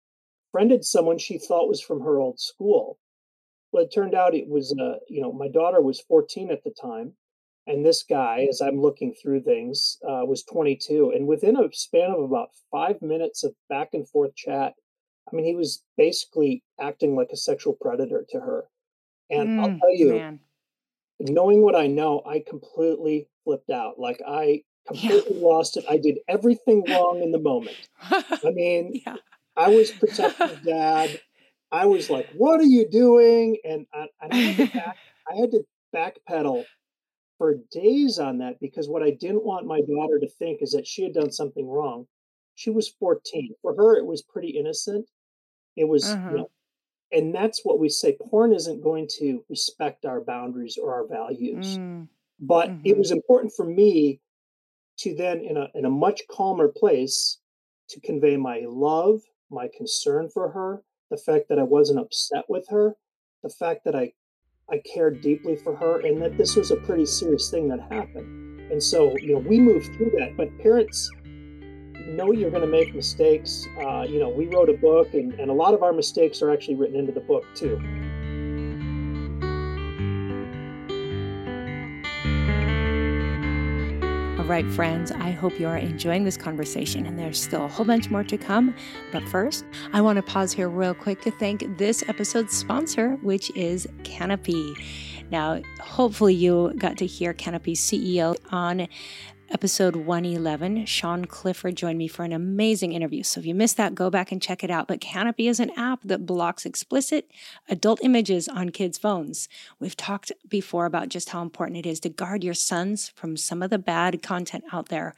[0.51, 2.97] friended someone she thought was from her old school
[3.71, 6.73] well it turned out it was uh, you know my daughter was 14 at the
[6.81, 7.13] time
[7.67, 12.12] and this guy as i'm looking through things uh, was 22 and within a span
[12.12, 14.74] of about five minutes of back and forth chat
[15.32, 18.65] i mean he was basically acting like a sexual predator to her
[19.30, 20.39] and mm, i'll tell you man
[21.30, 24.00] knowing what I know, I completely flipped out.
[24.00, 25.47] Like I completely yeah.
[25.47, 25.86] lost it.
[25.89, 27.78] I did everything wrong in the moment.
[28.02, 29.15] I mean, yeah.
[29.56, 31.19] I was protective dad.
[31.71, 34.97] I was like, "What are you doing?" And I, I had to back,
[35.30, 36.65] I had to backpedal
[37.41, 40.86] for days on that because what I didn't want my daughter to think is that
[40.86, 42.06] she had done something wrong.
[42.54, 43.56] She was 14.
[43.63, 45.10] For her, it was pretty innocent.
[45.75, 46.30] It was, uh-huh.
[46.30, 46.51] you know,
[47.12, 51.80] and that's what we say porn isn't going to respect our boundaries or our values
[51.80, 52.08] mm.
[52.39, 52.82] but mm-hmm.
[52.86, 54.21] it was important for me
[54.97, 57.39] to then in a in a much calmer place
[57.89, 62.65] to convey my love my concern for her the fact that i wasn't upset with
[62.69, 62.95] her
[63.43, 64.12] the fact that i
[64.71, 68.60] i cared deeply for her and that this was a pretty serious thing that happened
[68.71, 71.12] and so you know we moved through that but parents
[72.07, 73.67] know you're going to make mistakes.
[73.86, 76.51] Uh, you know, we wrote a book, and, and a lot of our mistakes are
[76.51, 77.79] actually written into the book, too.
[84.41, 87.86] All right, friends, I hope you are enjoying this conversation, and there's still a whole
[87.86, 88.73] bunch more to come.
[89.12, 93.56] But first, I want to pause here real quick to thank this episode's sponsor, which
[93.56, 94.73] is Canopy.
[95.30, 98.88] Now, hopefully, you got to hear Canopy's CEO on
[99.51, 100.85] episode 111.
[100.85, 103.21] Sean Clifford joined me for an amazing interview.
[103.21, 104.87] So if you missed that, go back and check it out.
[104.87, 107.29] But Canopy is an app that blocks explicit
[107.69, 109.49] adult images on kids' phones.
[109.79, 113.61] We've talked before about just how important it is to guard your sons from some
[113.61, 115.15] of the bad content out there.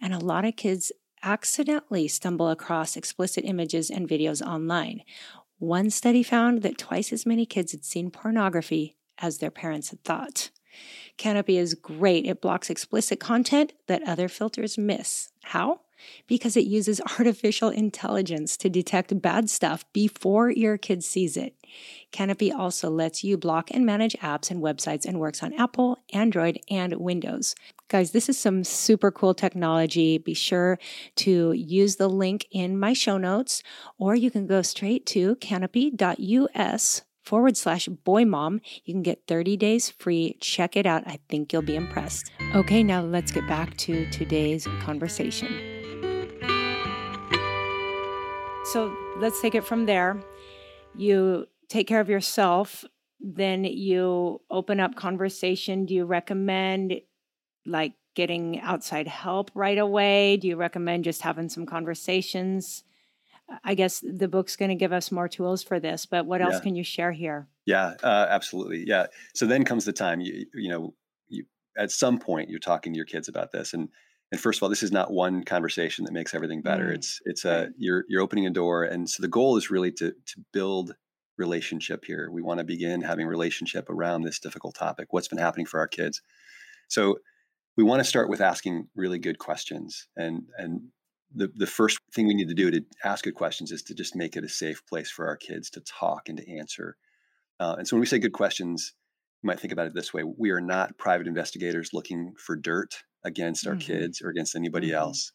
[0.00, 0.92] And a lot of kids
[1.22, 5.02] accidentally stumble across explicit images and videos online.
[5.58, 10.02] One study found that twice as many kids had seen pornography as their parents had
[10.02, 10.50] thought.
[11.16, 12.26] Canopy is great.
[12.26, 15.30] It blocks explicit content that other filters miss.
[15.44, 15.80] How?
[16.26, 21.54] Because it uses artificial intelligence to detect bad stuff before your kid sees it.
[22.10, 26.58] Canopy also lets you block and manage apps and websites and works on Apple, Android,
[26.70, 27.54] and Windows.
[27.88, 30.18] Guys, this is some super cool technology.
[30.18, 30.78] Be sure
[31.16, 33.62] to use the link in my show notes,
[33.98, 38.60] or you can go straight to canopy.us forward slash boy mom.
[38.84, 40.36] You can get 30 days free.
[40.40, 41.04] Check it out.
[41.06, 42.30] I think you'll be impressed.
[42.54, 45.48] Okay, now let's get back to today's conversation.
[48.64, 50.20] So let's take it from there.
[50.96, 52.84] You take care of yourself,
[53.20, 55.86] then you open up conversation.
[55.86, 57.00] Do you recommend
[57.64, 60.36] like getting outside help right away?
[60.36, 62.84] Do you recommend just having some conversations?
[63.64, 66.54] I guess the book's going to give us more tools for this, but what else
[66.54, 66.60] Yeah.
[66.60, 67.48] can you share here?
[67.66, 68.84] Yeah, uh, absolutely.
[68.86, 69.06] Yeah.
[69.34, 70.94] So then comes the time you you know
[71.28, 71.44] you
[71.76, 73.88] at some point you're talking to your kids about this, and
[74.32, 76.88] and first of all, this is not one conversation that makes everything better.
[76.88, 79.92] Mm, It's it's a you're you're opening a door, and so the goal is really
[79.92, 80.94] to to build
[81.38, 82.30] relationship here.
[82.30, 85.08] We want to begin having relationship around this difficult topic.
[85.12, 86.20] What's been happening for our kids?
[86.88, 87.18] So
[87.76, 90.88] we want to start with asking really good questions, and and
[91.34, 94.16] the the first thing we need to do to ask good questions is to just
[94.16, 96.96] make it a safe place for our kids to talk and to answer
[97.60, 98.94] uh, and so when we say good questions,
[99.42, 103.04] you might think about it this way we are not private investigators looking for dirt
[103.24, 103.80] against our Mhm.
[103.80, 104.94] kids or against anybody Mhm.
[104.94, 105.32] else.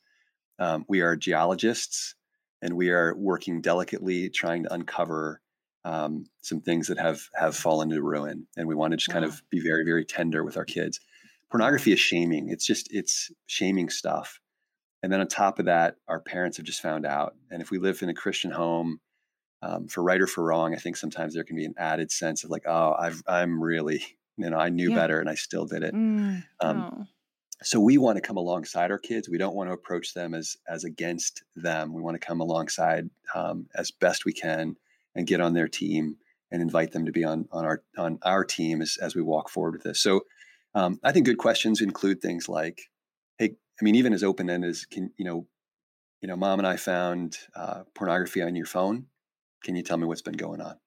[0.59, 2.15] Um, we are geologists
[2.61, 5.41] and we are working delicately trying to uncover
[5.85, 8.45] um, some things that have have fallen to ruin.
[8.57, 10.99] And we want to just kind of be very, very tender with our kids.
[11.49, 12.49] Pornography is shaming.
[12.49, 14.39] It's just it's shaming stuff.
[15.03, 17.35] And then on top of that, our parents have just found out.
[17.51, 18.99] And if we live in a Christian home,
[19.61, 22.43] um, for right or for wrong, I think sometimes there can be an added sense
[22.43, 24.03] of like, oh, I've, I'm really,
[24.37, 24.95] you know, I knew Yeah.
[24.95, 25.93] better and I still did it.
[25.93, 27.07] Mm, Um, oh,
[27.63, 29.29] So we want to come alongside our kids.
[29.29, 31.93] We don't want to approach them as as against them.
[31.93, 34.77] We want to come alongside um, as best we can
[35.15, 36.17] and get on their team
[36.51, 39.49] and invite them to be on on our on our team as as we walk
[39.49, 39.99] forward with this.
[40.01, 40.21] So
[40.75, 42.89] um, I think good questions include things like,
[43.79, 45.47] I mean, even as open ended as can you know,
[46.21, 49.07] you know, mom and I found uh, pornography on your phone.
[49.63, 50.77] Can you tell me what's been going on?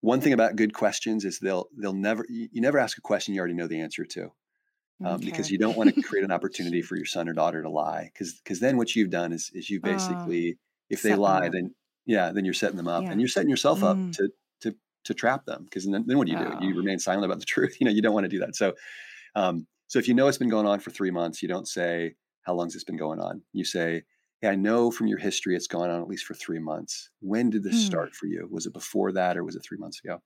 [0.00, 3.34] One thing about good questions is they'll they'll never you, you never ask a question
[3.34, 4.30] you already know the answer to
[5.04, 7.70] um, because you don't want to create an opportunity for your son or daughter to
[7.70, 10.58] lie because because then what you've done is is you Oh, basically
[10.90, 11.74] if they lie then
[12.06, 13.10] yeah then you're setting them up Yeah.
[13.10, 16.26] and you're setting yourself up Mm, to to to trap them because then, then what
[16.26, 18.24] do you do you oh, remain silent about the truth you know you don't want
[18.24, 18.74] to do that so
[19.34, 22.14] um so if you know it's been going on for three months you don't say
[22.48, 23.42] how long's this been going on?
[23.52, 24.02] You say
[24.40, 27.10] hey i know from your history it's gone on at least for three months.
[27.20, 28.48] When did this hmm, start for you?
[28.50, 30.22] Was it before that or was it three months ago?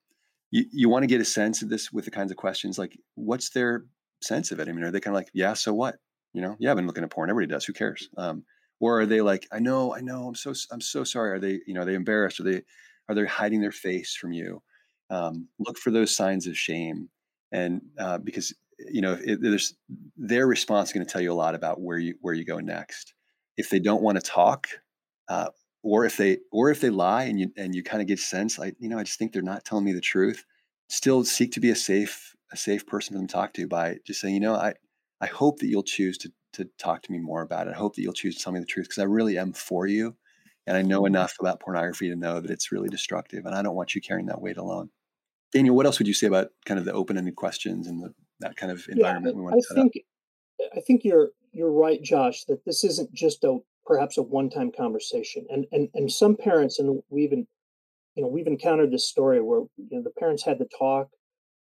[0.51, 2.97] You, you want to get a sense of this with the kinds of questions like
[3.17, 3.87] what's their
[4.23, 4.69] sense of it?
[4.69, 5.97] I mean are they kind of like yeah so what?
[6.33, 6.57] You know?
[6.61, 7.31] Yeah i've been looking at porn.
[7.31, 7.65] Everybody does.
[7.65, 8.09] Who cares?
[8.17, 8.45] Um,
[8.81, 10.29] or are they like i know i know.
[10.29, 11.33] I'm so I'm so sorry.
[11.33, 12.39] Are they you know are they embarrassed?
[12.39, 12.63] Are they
[13.09, 14.63] are they hiding their face from you?
[15.11, 17.09] Um, look for those signs of shame.
[17.51, 18.55] And uh, because
[18.91, 19.75] you know it, there's
[20.17, 22.59] their response is going to tell you a lot about where you where you go
[22.59, 23.15] next.
[23.57, 24.69] If they don't want to talk
[25.29, 25.49] uh,
[25.83, 28.59] or if they or if they lie and you and you kind of get sense
[28.59, 30.45] like you know i just think they're not telling me the truth
[30.89, 33.97] still seek to be a safe a safe person for them to talk to by
[34.07, 34.73] just saying you know i
[35.21, 37.71] i hope that you'll choose to to talk to me more about it.
[37.71, 39.87] I hope that you'll choose to tell me the truth because i really am for
[39.87, 40.17] you
[40.67, 41.09] and i know mhm.
[41.09, 44.27] enough about pornography to know that it's really destructive and i don't want you carrying
[44.27, 44.91] that weight alone.
[45.53, 48.57] Daniel what else would you say about kind of the open-ended questions and the, that
[48.57, 49.93] kind of Yeah, environment we I, want I to set up think
[50.77, 55.47] I think you're you're right, Josh, that this isn't just a perhaps a one-time conversation.
[55.51, 57.47] And and and some parents, and we even
[58.15, 61.09] you know we've encountered this story where you know the parents had the talk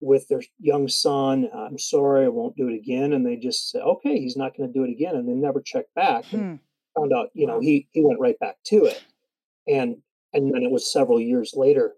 [0.02, 1.50] with their young son.
[1.54, 4.72] I'm sorry, I won't do it again, and they just say, okay, he's not going
[4.72, 6.56] to do it again, and they never check back and Hmm,
[6.98, 9.04] found out you know he he went right back to it,
[9.68, 9.98] and
[10.34, 11.96] and then it was several years later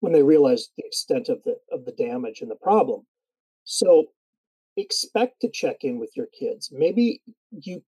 [0.00, 3.06] when they realized the extent of the of the damage and the problem.
[3.70, 4.06] So
[4.78, 6.70] expect to check in with your kids.
[6.72, 7.82] Maybe you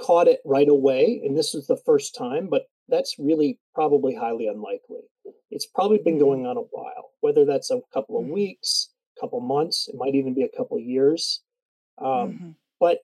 [0.00, 4.46] caught it right away and this was the first time, but that's really probably highly
[4.46, 5.02] unlikely.
[5.50, 6.24] It's probably been mm-hmm.
[6.24, 8.32] going on a while, whether that's a couple of mm-hmm.
[8.32, 11.42] weeks, a couple months, it might even be a couple of years.
[11.98, 12.50] Um, mm-hmm.
[12.80, 13.00] But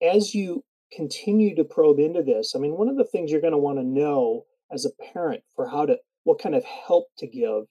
[0.00, 0.62] as you
[0.92, 3.78] continue to probe into this, I mean, one of the things you're going to want
[3.78, 7.64] to know as a parent for how to, what kind of help to give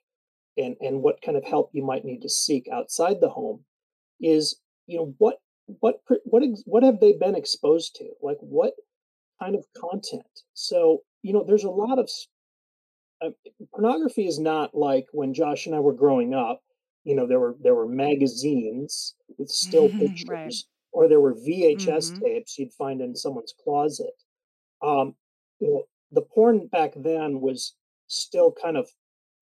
[0.57, 3.63] and, and what kind of help you might need to seek outside the home
[4.21, 4.55] is,
[4.87, 5.37] you know, what,
[5.79, 8.05] what, what, what have they been exposed to?
[8.21, 8.73] Like what
[9.41, 10.23] kind of content?
[10.53, 12.09] So, you know, there's a lot of,
[13.21, 13.29] uh,
[13.71, 16.61] pornography is not like when Josh and I were growing up,
[17.03, 20.25] you know, there were, there were magazines with still pictures.
[20.27, 20.53] right
[20.95, 22.23] or there were VHS mm-hmm.
[22.23, 24.13] tapes you'd find in someone's closet.
[24.81, 25.13] Um,
[25.59, 27.75] you know, the porn back then was
[28.07, 28.89] still kind of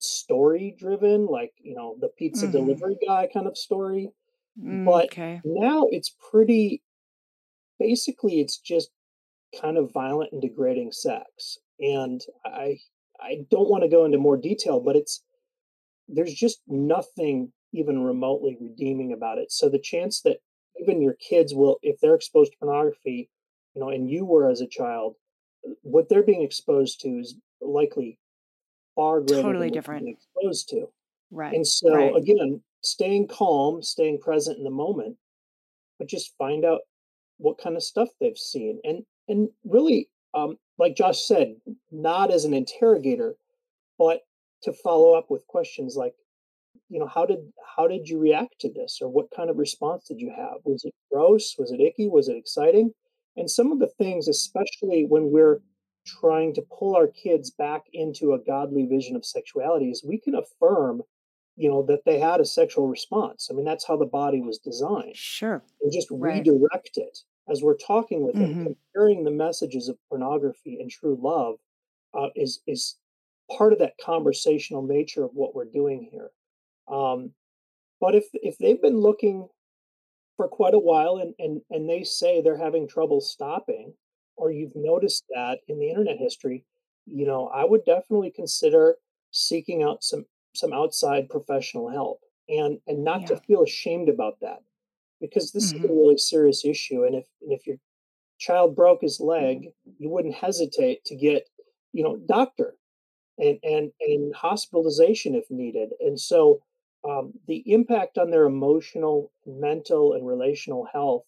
[0.04, 2.52] story driven, like you know the pizza mm-hmm.
[2.52, 4.10] delivery guy kind of story.
[4.62, 5.42] Mm, but okay.
[5.44, 6.82] now it's pretty.
[7.80, 8.92] Basically, it's just
[9.60, 12.78] kind of violent and degrading sex, and I
[13.20, 15.24] I don't want to go into more detail, but it's
[16.08, 19.52] there's just nothing even remotely redeeming about it.
[19.52, 20.38] So the chance that
[20.80, 23.30] even your kids will, if they're exposed to pornography,
[23.74, 25.16] you know, and you were as a child,
[25.82, 28.20] what they're being exposed to is likely
[28.96, 30.88] far greater totally different exposed to.
[31.32, 31.54] Right.
[31.54, 32.16] And so right.
[32.16, 35.18] again, staying calm, staying present in the moment,
[35.98, 36.82] but just find out
[37.38, 38.80] what kind of stuff they've seen.
[38.84, 41.56] And and really, um, like Josh said,
[41.92, 43.36] not as an interrogator,
[43.98, 44.22] but
[44.64, 46.14] to follow up with questions like,
[46.90, 47.40] you know how did
[47.76, 50.84] how did you react to this or what kind of response did you have was
[50.84, 52.92] it gross was it icky was it exciting
[53.36, 55.60] and some of the things especially when we're
[56.06, 60.36] trying to pull our kids back into a godly vision of sexuality is we can
[60.36, 61.02] affirm
[61.56, 63.50] you know that they had a sexual response.
[63.52, 65.16] I mean that's how the body was designed.
[65.16, 65.62] Sure.
[65.82, 66.38] And just right.
[66.38, 68.64] redirect it as we're talking with mm-hmm.
[68.64, 71.56] them comparing the messages of pornography and true love
[72.14, 72.96] uh, is is
[73.56, 76.32] part of that conversational nature of what we're doing here.
[76.88, 77.32] Um,
[78.00, 79.48] but if if they've been looking
[80.38, 83.94] for quite a while and, and and they say they're having trouble stopping,
[84.36, 86.66] or you've noticed that in the internet history,
[87.06, 88.96] you know, I would definitely consider
[89.32, 93.28] seeking out some some outside professional help and and not yeah.
[93.28, 94.60] to feel ashamed about that
[95.20, 95.78] because this mm-hmm.
[95.78, 95.98] is a mm-hmm.
[95.98, 97.78] really serious issue and if and if your
[98.40, 101.50] child broke his leg you wouldn't hesitate to get
[101.92, 102.76] you know doctor
[103.40, 106.62] and and and hospitalization if needed and so
[107.08, 111.24] um, the impact on their emotional, mental, and relational health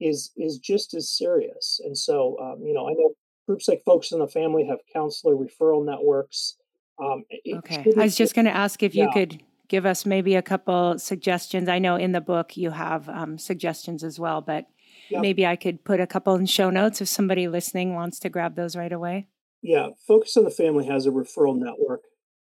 [0.00, 1.80] is is just as serious.
[1.84, 3.14] And so, um, you know, I know
[3.46, 6.56] groups like Focus on the Family have counselor referral networks.
[7.02, 7.24] Um,
[7.58, 9.04] okay, I was just going to ask if yeah.
[9.04, 11.68] you could give us maybe a couple suggestions.
[11.68, 14.66] I know in the book you have um, suggestions as well, but
[15.10, 15.20] yeah.
[15.20, 18.54] maybe I could put a couple in show notes if somebody listening wants to grab
[18.54, 19.26] those right away.
[19.62, 22.02] Yeah, Focus on the Family has a referral network,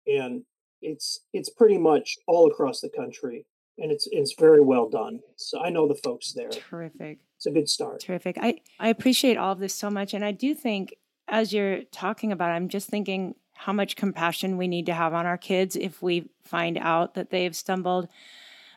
[0.06, 0.44] and
[0.82, 3.46] it's it's pretty much all across the country
[3.78, 7.52] and it's it's very well done so i know the folks there terrific it's a
[7.52, 8.00] good start.
[8.00, 8.36] Terrific.
[8.40, 10.96] I i appreciate all of this so much and i do think
[11.28, 15.24] as you're talking about i'm just thinking how much compassion we need to have on
[15.24, 18.08] our kids if we find out that they've stumbled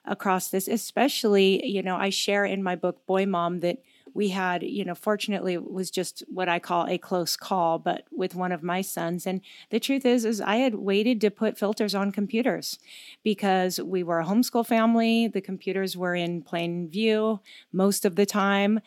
[0.06, 3.80] across this especially you know i share in my book boy mom that
[4.14, 8.06] we had, you know, fortunately it was just what I call a close call, but
[8.12, 9.26] with one of my sons.
[9.26, 12.80] And the truth is, is I had waited to put filters on computers
[13.24, 15.28] because we were a homeschool family.
[15.28, 17.40] The computers were in plain view
[17.72, 18.82] most of the time.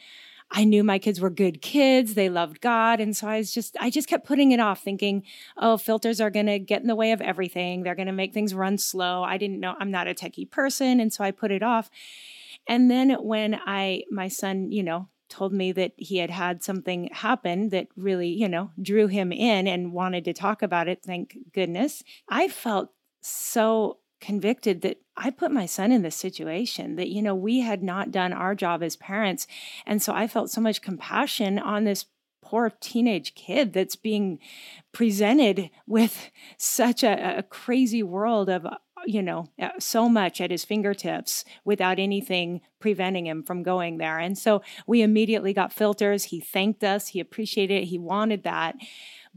[0.51, 2.15] I knew my kids were good kids.
[2.15, 3.01] They loved God.
[3.01, 5.25] And so I was just, I just kept putting it off thinking,
[5.57, 7.83] oh, filters are going to get in the way of everything.
[7.83, 9.25] They're going to make things run slow.
[9.25, 11.01] I didn't know, I'm not a techie person.
[11.01, 11.91] And so I put it off.
[12.67, 17.09] And then when I, my son, you know, told me that he had had something
[17.13, 21.37] happen that really, you know, drew him in and wanted to talk about it, thank
[21.53, 22.05] goodness.
[22.29, 27.35] I felt so convicted that I put my son in this situation, that, you know,
[27.35, 29.47] we had not done our job as parents.
[29.85, 32.07] And so I felt so much compassion on this
[32.41, 34.39] poor teenage kid that's being
[34.93, 38.67] presented with such a, a crazy world of
[39.07, 44.19] you know, uh, so much at his fingertips without anything preventing him from going there.
[44.19, 46.25] And so we immediately got filters.
[46.25, 48.77] He thanked us, he appreciated it, he wanted that.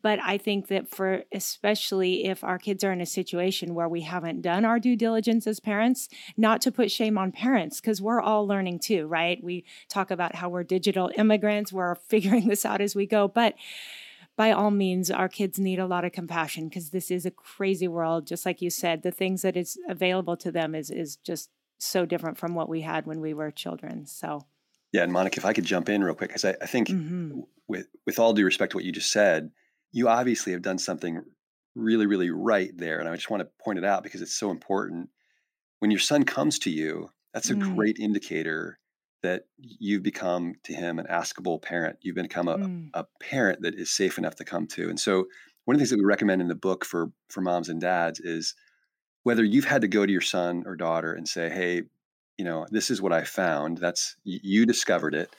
[0.01, 4.01] But I think that for especially if our kids are in a situation where we
[4.01, 8.21] haven't done our due diligence as parents, not to put shame on parents, because we're
[8.21, 9.43] all learning too, right?
[9.43, 13.27] We talk about how we're digital immigrants, we're figuring this out as we go.
[13.27, 13.55] But
[14.37, 17.87] by all means, our kids need a lot of compassion because this is a crazy
[17.87, 18.27] world.
[18.27, 22.05] Just like you said, the things that is available to them is is just so
[22.05, 24.05] different from what we had when we were children.
[24.05, 24.45] So,
[24.93, 27.41] yeah, and Monica, if I could jump in real quick, because I, I, think mm-hmm.
[27.67, 29.51] with with all due respect to what you just said,
[29.91, 31.23] you obviously have done something
[31.75, 34.51] really, really right there, and I just want to point it out because it's so
[34.51, 35.09] important.
[35.79, 37.75] When your son comes to you, that's a mm.
[37.75, 38.79] great indicator
[39.23, 41.97] that you've become to him an askable parent.
[42.01, 42.89] You've become a, mm.
[42.93, 44.89] a parent that is safe enough to come to.
[44.89, 45.25] And so,
[45.65, 48.19] one of the things that we recommend in the book for for moms and dads
[48.19, 48.55] is
[49.23, 51.83] whether you've had to go to your son or daughter and say, "Hey,
[52.37, 53.79] you know, this is what I found.
[53.79, 55.35] That's you discovered it,"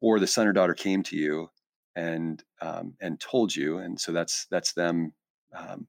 [0.00, 1.50] or the son or daughter came to you
[1.96, 5.12] and um, and told you, and so that's that's them
[5.54, 5.86] um,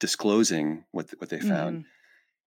[0.00, 1.78] disclosing what what they found.
[1.78, 1.88] Mm-hmm.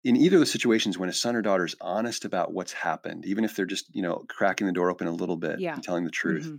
[0.05, 3.24] In either of the situations, when a son or daughter is honest about what's happened,
[3.24, 5.74] even if they're just you know cracking the door open a little bit yeah.
[5.74, 6.57] and telling the truth, mm-hmm.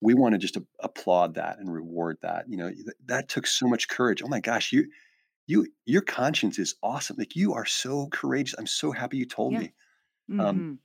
[0.00, 2.46] we want to just a- applaud that and reward that.
[2.48, 4.22] You know, th- that took so much courage.
[4.24, 4.86] Oh my gosh, you
[5.46, 7.16] you your conscience is awesome.
[7.18, 8.54] Like you are so courageous.
[8.58, 9.58] I'm so happy you told yeah.
[9.60, 9.72] me.
[10.30, 10.40] Um, mm-hmm.
[10.40, 10.78] Um,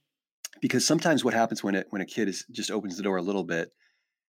[0.61, 3.21] because sometimes what happens when it when a kid is just opens the door a
[3.21, 3.71] little bit,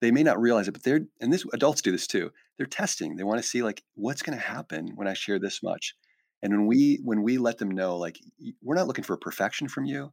[0.00, 2.30] they may not realize it, but they're and this adults do this too.
[2.56, 3.16] They're testing.
[3.16, 5.94] They want to see like what's going to happen when I share this much.
[6.42, 8.18] And when we when we let them know like
[8.62, 10.12] we're not looking for perfection from you,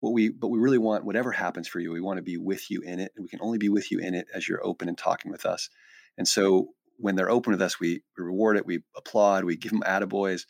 [0.00, 2.70] what we but we really want whatever happens for you, we want to be with
[2.70, 4.88] you in it, and we can only be with you in it as you're open
[4.88, 5.68] and talking with us.
[6.16, 9.70] And so when they're open with us, we, we reward it, we applaud, we give
[9.70, 10.46] them attaboys,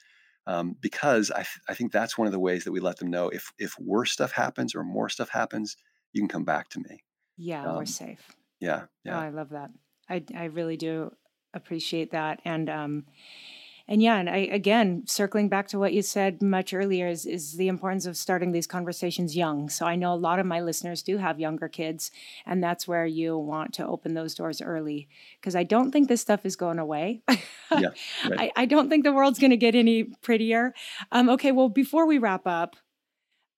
[0.46, 3.10] um, because I, th- I think that's one of the ways that we let them
[3.10, 5.76] know if if worse stuff happens or more stuff happens,
[6.12, 7.04] you can come back to me.
[7.36, 8.34] Yeah, um, we're safe.
[8.60, 9.16] Yeah, yeah.
[9.16, 9.70] Oh, I love that.
[10.08, 11.12] I I really do
[11.52, 13.04] appreciate that, and um,
[13.88, 17.54] and yeah, and I again circling back to what you said much earlier is is
[17.54, 19.70] the importance of starting these conversations young.
[19.70, 22.10] So I know a lot of my listeners do have younger kids,
[22.44, 25.08] and that's where you want to open those doors early
[25.40, 27.22] because I don't think this stuff is going away.
[27.30, 27.88] yeah,
[28.28, 28.38] right.
[28.38, 30.74] I, I don't think the world's going to get any prettier.
[31.10, 32.76] Um, okay, well before we wrap up.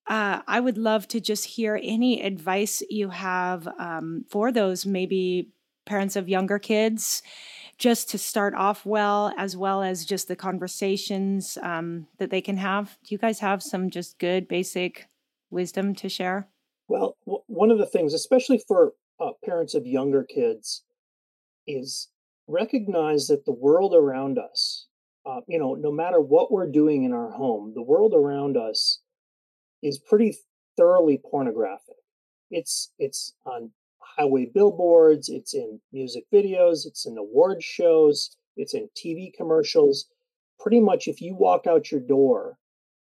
[0.07, 5.51] Uh, I would love to just hear any advice you have um, for those maybe
[5.87, 7.23] parents of younger kids
[7.81, 12.59] just to start off well, as well as just the conversations um, that they can
[12.59, 12.99] have?
[13.03, 15.09] Do you guys have some just good basic
[15.51, 16.47] wisdom to share?
[16.89, 20.85] Well, w- one of the things, especially for uh, parents of younger kids,
[21.67, 22.09] is
[22.47, 24.87] recognize that the world around us,
[25.25, 29.01] uh, you know, no matter what we're doing in our home, the world around us
[29.83, 30.37] is pretty
[30.77, 31.97] thoroughly pornographic.
[32.51, 33.71] It's it's on
[34.17, 40.07] highway billboards, it's in music videos, it's in award shows, it's in TV commercials.
[40.59, 42.59] Pretty much, if you walk out your door,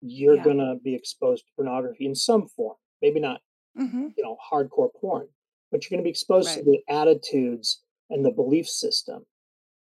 [0.01, 0.43] you're yeah.
[0.43, 2.75] going to be exposed to pornography in some form.
[3.01, 3.41] Maybe not,
[3.79, 4.07] mm-hmm.
[4.15, 5.27] you know, hardcore porn,
[5.71, 6.59] but you're going to be exposed right.
[6.59, 9.25] to the attitudes and the belief system.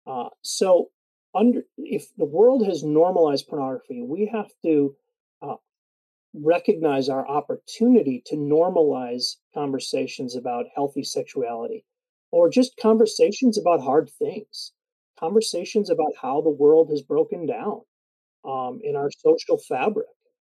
[0.08, 0.90] Uh, so,
[1.34, 4.96] under if the world has normalized pornography, we have to
[6.44, 11.86] recognize our opportunity to normalize conversations about healthy sexuality
[12.32, 14.74] or just conversations about hard things,
[15.20, 17.82] conversations about how the world has broken down
[18.44, 20.08] um, in our social fabric.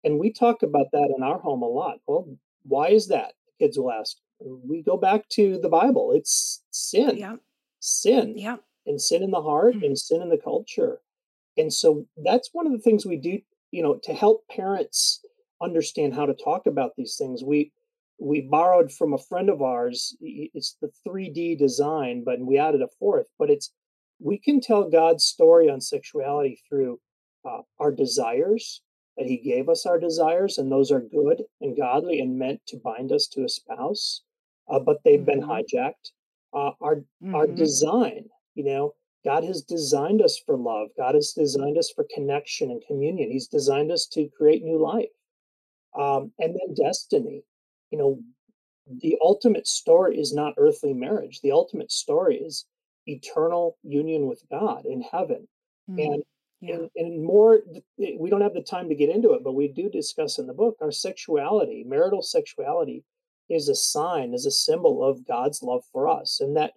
[0.04, 1.98] And we talk about that in our home a lot.
[2.06, 3.32] Well, why is that?
[3.58, 4.16] Kids will ask.
[4.40, 6.12] We go back to the Bible.
[6.14, 7.36] It's sin, yeah.
[7.80, 8.56] sin, yeah.
[8.86, 9.84] and sin in the heart mm-hmm.
[9.84, 11.00] and sin in the culture.
[11.56, 13.40] And so that's one of the things we do,
[13.72, 15.20] you know, to help parents
[15.62, 17.42] understand how to talk about these things.
[17.44, 17.72] We
[18.20, 20.16] we borrowed from a friend of ours.
[20.20, 23.26] It's the 3D design, but we added a fourth.
[23.38, 23.72] But it's
[24.20, 26.98] we can tell God's story on sexuality through
[27.44, 28.82] uh, our desires
[29.16, 32.76] that He gave us our desires, and those are good and godly and meant to
[32.76, 34.22] bind us to a spouse.
[34.68, 35.40] Uh, but they've mm-hmm.
[35.40, 36.10] been hijacked.
[36.52, 37.34] Uh, our mm-hmm.
[37.34, 38.94] our design, you know,
[39.24, 40.88] God has designed us for love.
[40.96, 43.30] God has designed us for connection and communion.
[43.30, 45.10] He's designed us to create new life.
[45.98, 47.42] Um, and then destiny.
[47.90, 48.18] You know,
[49.00, 51.40] the ultimate story is not earthly marriage.
[51.42, 52.66] The ultimate story is
[53.06, 55.48] eternal union with God in heaven.
[55.90, 56.22] Mm, and,
[56.60, 56.74] yeah.
[56.74, 57.60] and and more
[57.98, 60.54] we don't have the time to get into it, but we do discuss in the
[60.54, 63.04] book our sexuality, marital sexuality
[63.48, 66.40] is a sign, is a symbol of God's love for us.
[66.40, 66.72] And that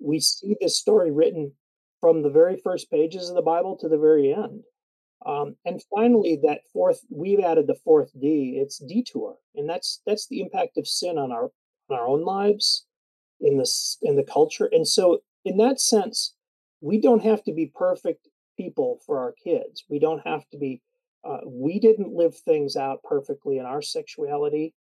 [0.00, 1.52] we see this story written
[2.00, 4.62] from the very first pages of the Bible to the very end.
[5.26, 8.58] Um, and finally, that fourth, we've added the fourth D.
[8.60, 11.50] It's detour, and that's that's the impact of sin on our
[11.88, 12.84] on our own lives,
[13.40, 14.68] in this in the culture.
[14.72, 16.34] And so, in that sense,
[16.80, 19.84] we don't have to be perfect people for our kids.
[19.88, 20.80] We don't have to be.
[21.24, 24.74] Uh, we didn't live things out perfectly in our sexuality,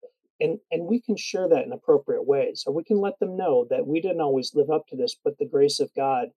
[0.41, 3.66] and and we can share that in appropriate ways, or we can let them know
[3.70, 6.28] that we didn't always live up to this, but the grace of God,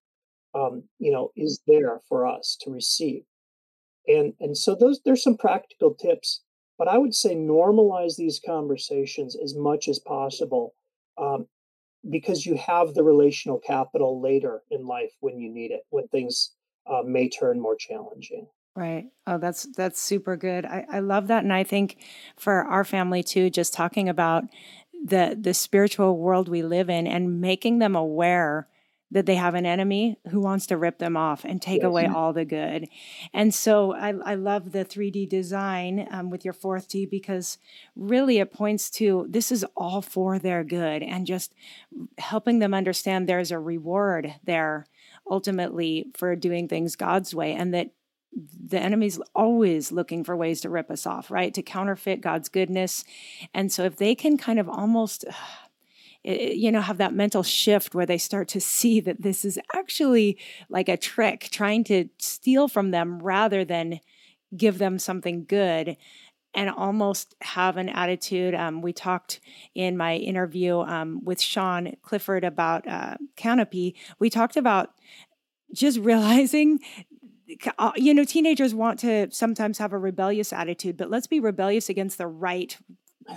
[0.55, 3.23] um, you know, is there for us to receive
[4.07, 6.41] and and so those there's some practical tips
[6.77, 10.73] But I would say normalize these conversations as much as possible
[11.17, 11.47] um,
[12.09, 16.55] because you have the relational capital later in life when you need it, when things
[16.89, 18.47] uh, may turn more challenging.
[18.75, 19.05] Right.
[19.27, 20.65] Oh, that's that's super good.
[20.65, 21.43] I, I love that.
[21.43, 21.97] And I think
[22.37, 24.45] for our family too, just talking about
[25.05, 28.67] the the spiritual world we live in and making them aware
[29.11, 31.87] that they have an enemy who wants to rip them off and take yes.
[31.87, 32.87] away all the good.
[33.33, 37.57] And so I, I love the 3D design um, with your fourth T because
[37.95, 41.53] really it points to this is all for their good and just
[42.17, 44.85] helping them understand there's a reward there
[45.29, 47.91] ultimately for doing things God's way and that
[48.33, 51.53] the enemy's always looking for ways to rip us off, right?
[51.53, 53.03] To counterfeit God's goodness.
[53.53, 55.25] And so if they can kind of almost
[56.23, 60.37] you know have that mental shift where they start to see that this is actually
[60.69, 63.99] like a trick trying to steal from them rather than
[64.55, 65.97] give them something good
[66.53, 68.53] and almost have an attitude.
[68.53, 69.39] Um, we talked
[69.73, 73.95] in my interview um, with Sean Clifford about uh, Canopy.
[74.19, 74.91] We talked about
[75.73, 76.79] just realizing
[77.77, 81.89] uh, you know teenagers want to sometimes have a rebellious attitude but let's be rebellious
[81.89, 82.77] against the right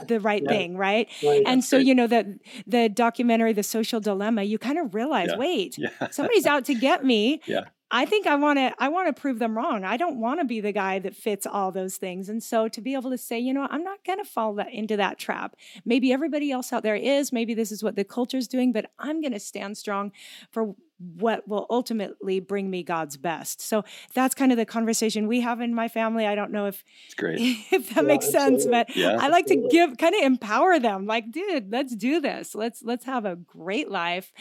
[0.07, 0.51] the right yeah.
[0.51, 2.27] thing right, right and so you know that
[2.67, 5.37] the documentary the social dilemma you kind of realize yeah.
[5.37, 5.79] wait
[6.11, 9.39] somebody's out to get me yeah I think I want to I want to prove
[9.39, 9.85] them wrong.
[9.85, 12.29] I don't want to be the guy that fits all those things.
[12.29, 14.73] And so to be able to say, you know, I'm not going to fall that,
[14.73, 15.55] into that trap.
[15.85, 19.21] Maybe everybody else out there is, maybe this is what the culture's doing, but I'm
[19.21, 20.11] going to stand strong
[20.51, 23.61] for what will ultimately bring me God's best.
[23.61, 23.85] So
[24.15, 26.27] that's kind of the conversation we have in my family.
[26.27, 27.41] I don't know if it's great
[27.71, 28.61] if that yeah, makes absolutely.
[28.61, 29.71] sense, but yeah, I like absolutely.
[29.71, 31.07] to give kind of empower them.
[31.07, 32.55] Like, dude, let's do this.
[32.55, 34.33] Let's let's have a great life,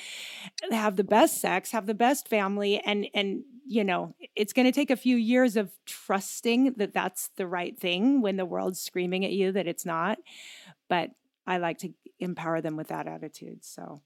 [0.72, 4.72] have the best sex, have the best family, and and you know it's going to
[4.72, 9.26] take a few years of trusting that that's the right thing when the world's screaming
[9.26, 10.20] at you that it's not.
[10.88, 11.12] But
[11.47, 11.89] I like to
[12.20, 13.66] empower them with that attitude.
[13.66, 14.01] So.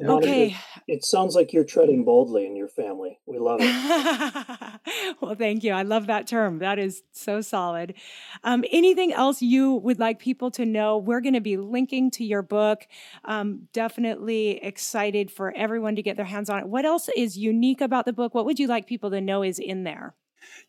[0.00, 0.46] Okay.
[0.46, 0.54] It,
[0.88, 3.18] it, sounds like you're treading boldly in your family.
[3.26, 5.16] We love it.
[5.20, 5.72] well, thank you.
[5.72, 6.58] I love that term.
[6.58, 7.94] That is so solid.
[8.42, 10.96] Um, anything else you would like people to know?
[10.96, 12.86] We're going to be linking to your book.
[13.26, 16.68] Um, definitely excited for everyone to get their hands on it.
[16.68, 18.34] What else is unique about the book?
[18.34, 20.14] What would you like people to know is in there?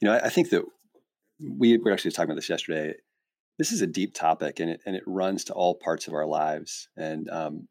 [0.02, 0.64] You know, I, I think that
[1.40, 2.94] we were actually talking about this yesterday.
[3.58, 6.26] This is a deep topic, and it and it runs to all parts of our
[6.26, 6.90] lives.
[6.98, 7.68] And um,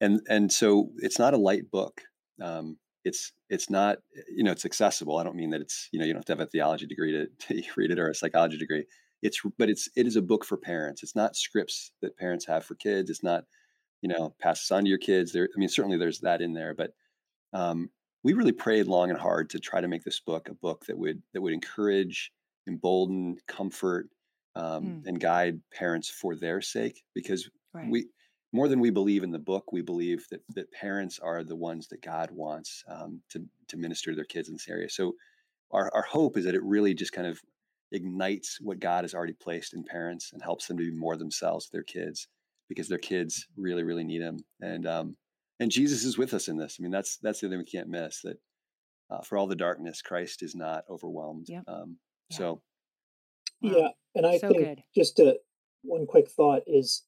[0.00, 2.02] and and so it's not a light book.
[2.40, 5.16] Um, it's it's not you know it's accessible.
[5.16, 7.12] I don't mean that it's you know you don't have to have a theology degree
[7.12, 8.84] to, to read it or a psychology degree.
[9.22, 11.02] It's but it's it is a book for parents.
[11.02, 13.10] It's not scripts that parents have for kids.
[13.10, 13.44] It's not
[14.02, 15.32] you know pass this on to your kids.
[15.32, 16.92] There, I mean certainly there's that in there, but
[17.52, 17.90] um,
[18.22, 20.98] we really prayed long and hard to try to make this book a book that
[20.98, 22.32] would that would encourage,
[22.66, 24.08] embolden, comfort,
[24.56, 25.06] um, mm.
[25.06, 27.88] and guide parents for their sake because right.
[27.88, 28.06] we
[28.56, 31.88] more than we believe in the book, we believe that that parents are the ones
[31.88, 34.88] that God wants um, to to minister to their kids in this area.
[34.88, 35.14] So
[35.70, 37.38] our our hope is that it really just kind of
[37.92, 41.68] ignites what God has already placed in parents and helps them to be more themselves
[41.68, 42.28] their kids
[42.68, 45.16] because their kids really really need Him and um,
[45.60, 46.78] and Jesus is with us in this.
[46.80, 48.38] I mean that's that's the other thing we can't miss that
[49.10, 51.46] uh, for all the darkness, Christ is not overwhelmed.
[51.48, 51.64] Yep.
[51.68, 51.98] Um,
[52.30, 52.36] yeah.
[52.36, 52.62] So
[53.60, 54.82] yeah, and I so think good.
[54.94, 55.38] just a
[55.82, 57.02] one quick thought is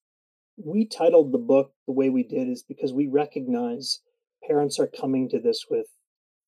[0.64, 4.00] we titled the book the way we did is because we recognize
[4.46, 5.86] parents are coming to this with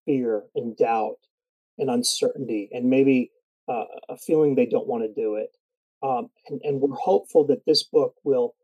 [0.05, 1.17] fear and doubt
[1.79, 3.31] and uncertainty and maybe
[3.69, 5.51] uh, a feeling they don't want to do it.
[6.03, 8.55] Um, and, and, we're hopeful that this book will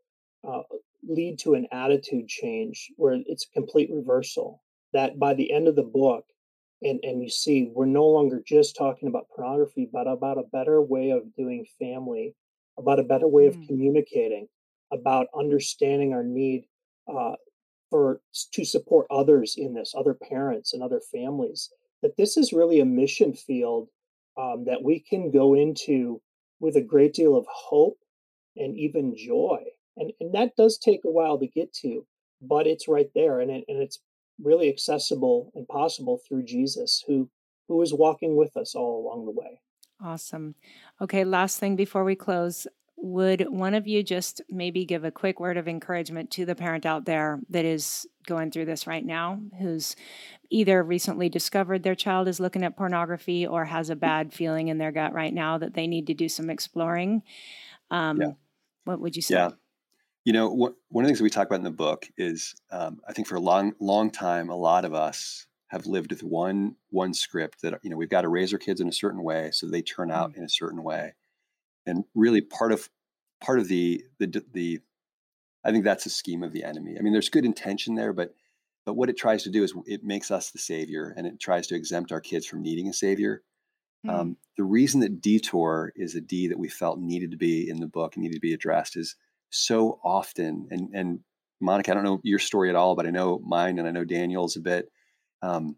[0.47, 0.63] uh,
[1.07, 4.63] lead to an attitude change where it's a complete reversal.
[4.93, 6.25] That by the end of the book,
[6.81, 10.81] and, and you see, we're no longer just talking about pornography, but about a better
[10.81, 12.33] way of doing family,
[12.77, 13.49] about a better way mm.
[13.49, 14.47] of communicating,
[14.91, 16.65] about understanding our need
[17.07, 17.33] uh,
[17.89, 18.21] for
[18.53, 21.69] to support others in this, other parents and other families.
[22.01, 23.87] That this is really a mission field
[24.37, 26.21] um, that we can go into
[26.59, 27.97] with a great deal of hope
[28.55, 29.63] and even joy.
[29.95, 32.05] And, and that does take a while to get to,
[32.41, 33.99] but it's right there, and it, and it's
[34.41, 37.29] really accessible and possible through Jesus, who
[37.67, 39.59] who is walking with us all along the way.
[40.01, 40.55] Awesome.
[41.01, 42.67] Okay, last thing before we close
[42.97, 46.85] would one of you just maybe give a quick word of encouragement to the parent
[46.85, 49.95] out there that is going through this right now, who's
[50.49, 54.77] either recently discovered their child is looking at pornography or has a bad feeling in
[54.77, 57.21] their gut right now that they need to do some exploring?
[57.91, 58.31] Um, yeah.
[58.85, 59.35] What would you say?
[59.35, 59.51] Yeah.
[60.25, 63.13] You know, one of the things we talk about in the book is um, I
[63.13, 67.13] think for a long, long time, a lot of us have lived with one one
[67.13, 69.67] script that you know we've got to raise our kids in a certain way so
[69.67, 70.37] they turn out mm.
[70.37, 71.13] in a certain way
[71.87, 72.89] and really part of
[73.41, 74.79] part of the the the
[75.63, 76.95] I think that's a scheme of the enemy.
[76.97, 78.33] I mean, there's good intention there, but
[78.85, 81.67] but what it tries to do is it makes us the savior, and it tries
[81.67, 83.43] to exempt our kids from needing a savior.
[84.05, 84.13] Mm.
[84.13, 87.79] Um, the reason that detour is a D that we felt needed to be in
[87.79, 89.15] the book and needed to be addressed is
[89.49, 91.19] so often, and and
[91.59, 94.05] Monica, I don't know your story at all, but I know mine, and I know
[94.05, 94.89] Daniel's a bit.
[95.41, 95.77] Um,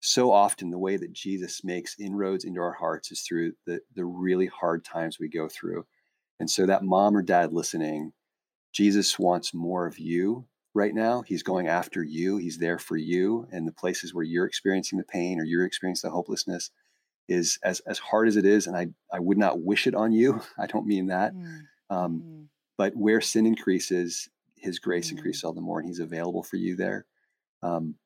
[0.00, 4.04] so often, the way that Jesus makes inroads into our hearts is through the the
[4.04, 5.86] really hard times we go through,
[6.38, 8.12] and so that mom or dad listening,
[8.72, 11.22] Jesus wants more of you right now.
[11.22, 12.36] He's going after you.
[12.36, 16.08] He's there for you, and the places where you're experiencing the pain or you're experiencing
[16.08, 16.70] the hopelessness
[17.28, 20.12] is as as hard as it is, and I I would not wish it on
[20.12, 20.40] you.
[20.58, 21.34] I don't mean that.
[21.34, 21.60] Mm.
[21.90, 22.46] Um, mm.
[22.76, 25.16] But where sin increases, His grace mm.
[25.16, 27.04] increases all the more, and He's available for you there.
[27.62, 27.96] Um,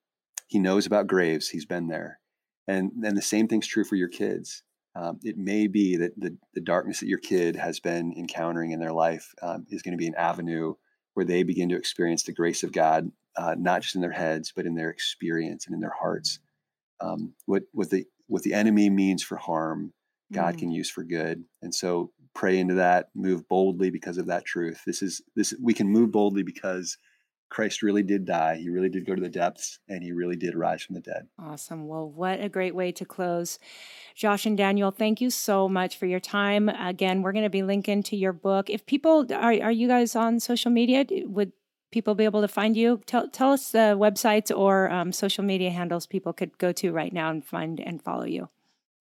[0.53, 1.49] he knows about graves.
[1.49, 2.21] He's been there.
[2.69, 4.63] And then the same thing's true for your kids.
[4.95, 8.79] Um, it may be that the, the darkness that your kid has been encountering in
[8.79, 10.75] their life um, is going to be an avenue
[11.15, 14.53] where they begin to experience the grace of God, uh, not just in their heads,
[14.55, 16.39] but in their experience and in their hearts.
[17.01, 19.95] Um, what, what, the, what the enemy means for harm,
[20.31, 20.59] God mm.
[20.59, 21.45] can use for good.
[21.63, 24.83] And so pray into that, move boldly because of that truth.
[24.87, 26.99] This is this we can move boldly because
[27.53, 28.57] Christ really did die.
[28.57, 31.29] He really did go to the depths and he really did rise from the dead.
[31.39, 31.87] Awesome.
[31.87, 33.59] Well, what a great way to close.
[34.15, 36.71] Josh and Daniel, thank you so much for your time.
[36.71, 38.71] Again, we're going to be linking to your book.
[38.71, 41.05] If people are, are you guys on social media?
[41.11, 41.53] Would
[41.91, 43.03] people be able to find you?
[43.05, 47.13] Tell, tell us the websites or um, social media handles people could go to right
[47.13, 48.49] now and find and follow you.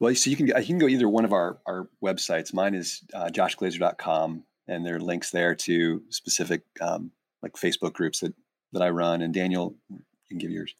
[0.01, 2.53] Well, so you can, you can go either one of our, our websites.
[2.53, 7.11] Mine is uh, joshglaser.com, and there are links there to specific um,
[7.41, 8.33] like Facebook groups that
[8.73, 9.21] that I run.
[9.21, 10.73] And Daniel, you can give yours.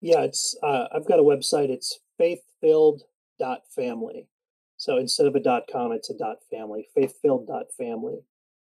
[0.00, 1.70] Yeah, it's uh, I've got a website.
[1.70, 4.28] It's faithfilled.family.
[4.76, 6.88] So instead of a dot com, it's a dot family.
[6.96, 8.20] Faithfilled.family,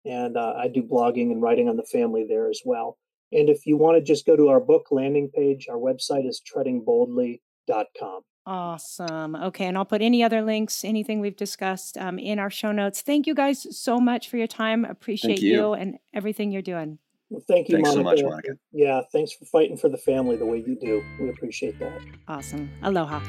[0.05, 2.97] and uh, I do blogging and writing on the family there as well.
[3.31, 6.41] And if you want to just go to our book landing page, our website is
[6.41, 8.21] treadingboldly.com.
[8.45, 9.35] Awesome.
[9.35, 9.65] Okay.
[9.65, 13.01] And I'll put any other links, anything we've discussed um, in our show notes.
[13.01, 14.85] Thank you guys so much for your time.
[14.85, 15.51] Appreciate you.
[15.51, 15.73] you.
[15.73, 16.99] and everything you're doing.
[17.29, 18.17] Well, thank you, Thanks Monica.
[18.17, 18.57] so much, Monica.
[18.71, 21.03] Yeah, thanks for fighting for the family the way you do.
[21.19, 22.01] We appreciate that.
[22.27, 22.69] Awesome.
[22.83, 23.19] Aloha.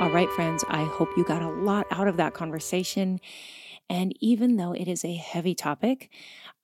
[0.00, 3.20] All right, friends, I hope you got a lot out of that conversation.
[3.88, 6.10] And even though it is a heavy topic,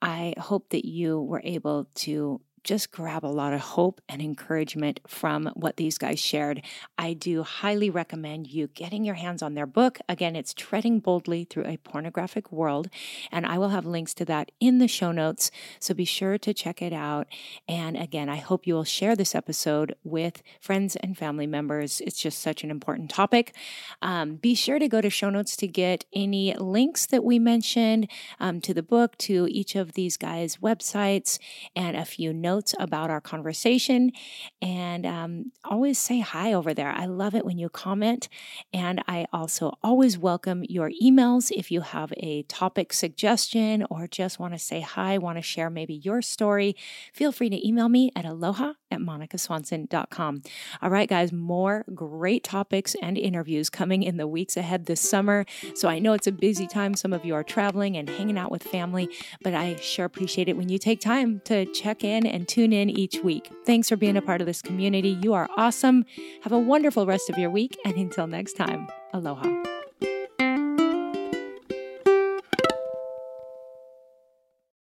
[0.01, 5.00] I hope that you were able to just grab a lot of hope and encouragement
[5.06, 6.62] from what these guys shared.
[6.96, 9.98] I do highly recommend you getting your hands on their book.
[10.08, 12.88] Again, it's Treading Boldly Through a Pornographic World,
[13.32, 15.50] and I will have links to that in the show notes.
[15.80, 17.26] So be sure to check it out.
[17.66, 22.00] And again, I hope you will share this episode with friends and family members.
[22.00, 23.54] It's just such an important topic.
[24.00, 28.08] Um, be sure to go to show notes to get any links that we mentioned
[28.38, 31.38] um, to the book, to each of these guys' websites,
[31.74, 34.12] and a few notes notes about our conversation
[34.61, 36.90] and um, always say hi over there.
[36.90, 38.28] I love it when you comment.
[38.74, 44.38] And I also always welcome your emails if you have a topic suggestion or just
[44.38, 46.76] want to say hi, want to share maybe your story.
[47.14, 50.42] Feel free to email me at aloha at monicaswanson.com.
[50.82, 55.46] All right, guys, more great topics and interviews coming in the weeks ahead this summer.
[55.74, 56.94] So I know it's a busy time.
[56.94, 59.09] Some of you are traveling and hanging out with family,
[59.42, 62.90] but I sure appreciate it when you take time to check in and tune in
[62.90, 63.53] each week.
[63.64, 65.16] Thanks for being a part of this community.
[65.22, 66.05] You are awesome.
[66.43, 67.78] Have a wonderful rest of your week.
[67.84, 69.82] And until next time, aloha.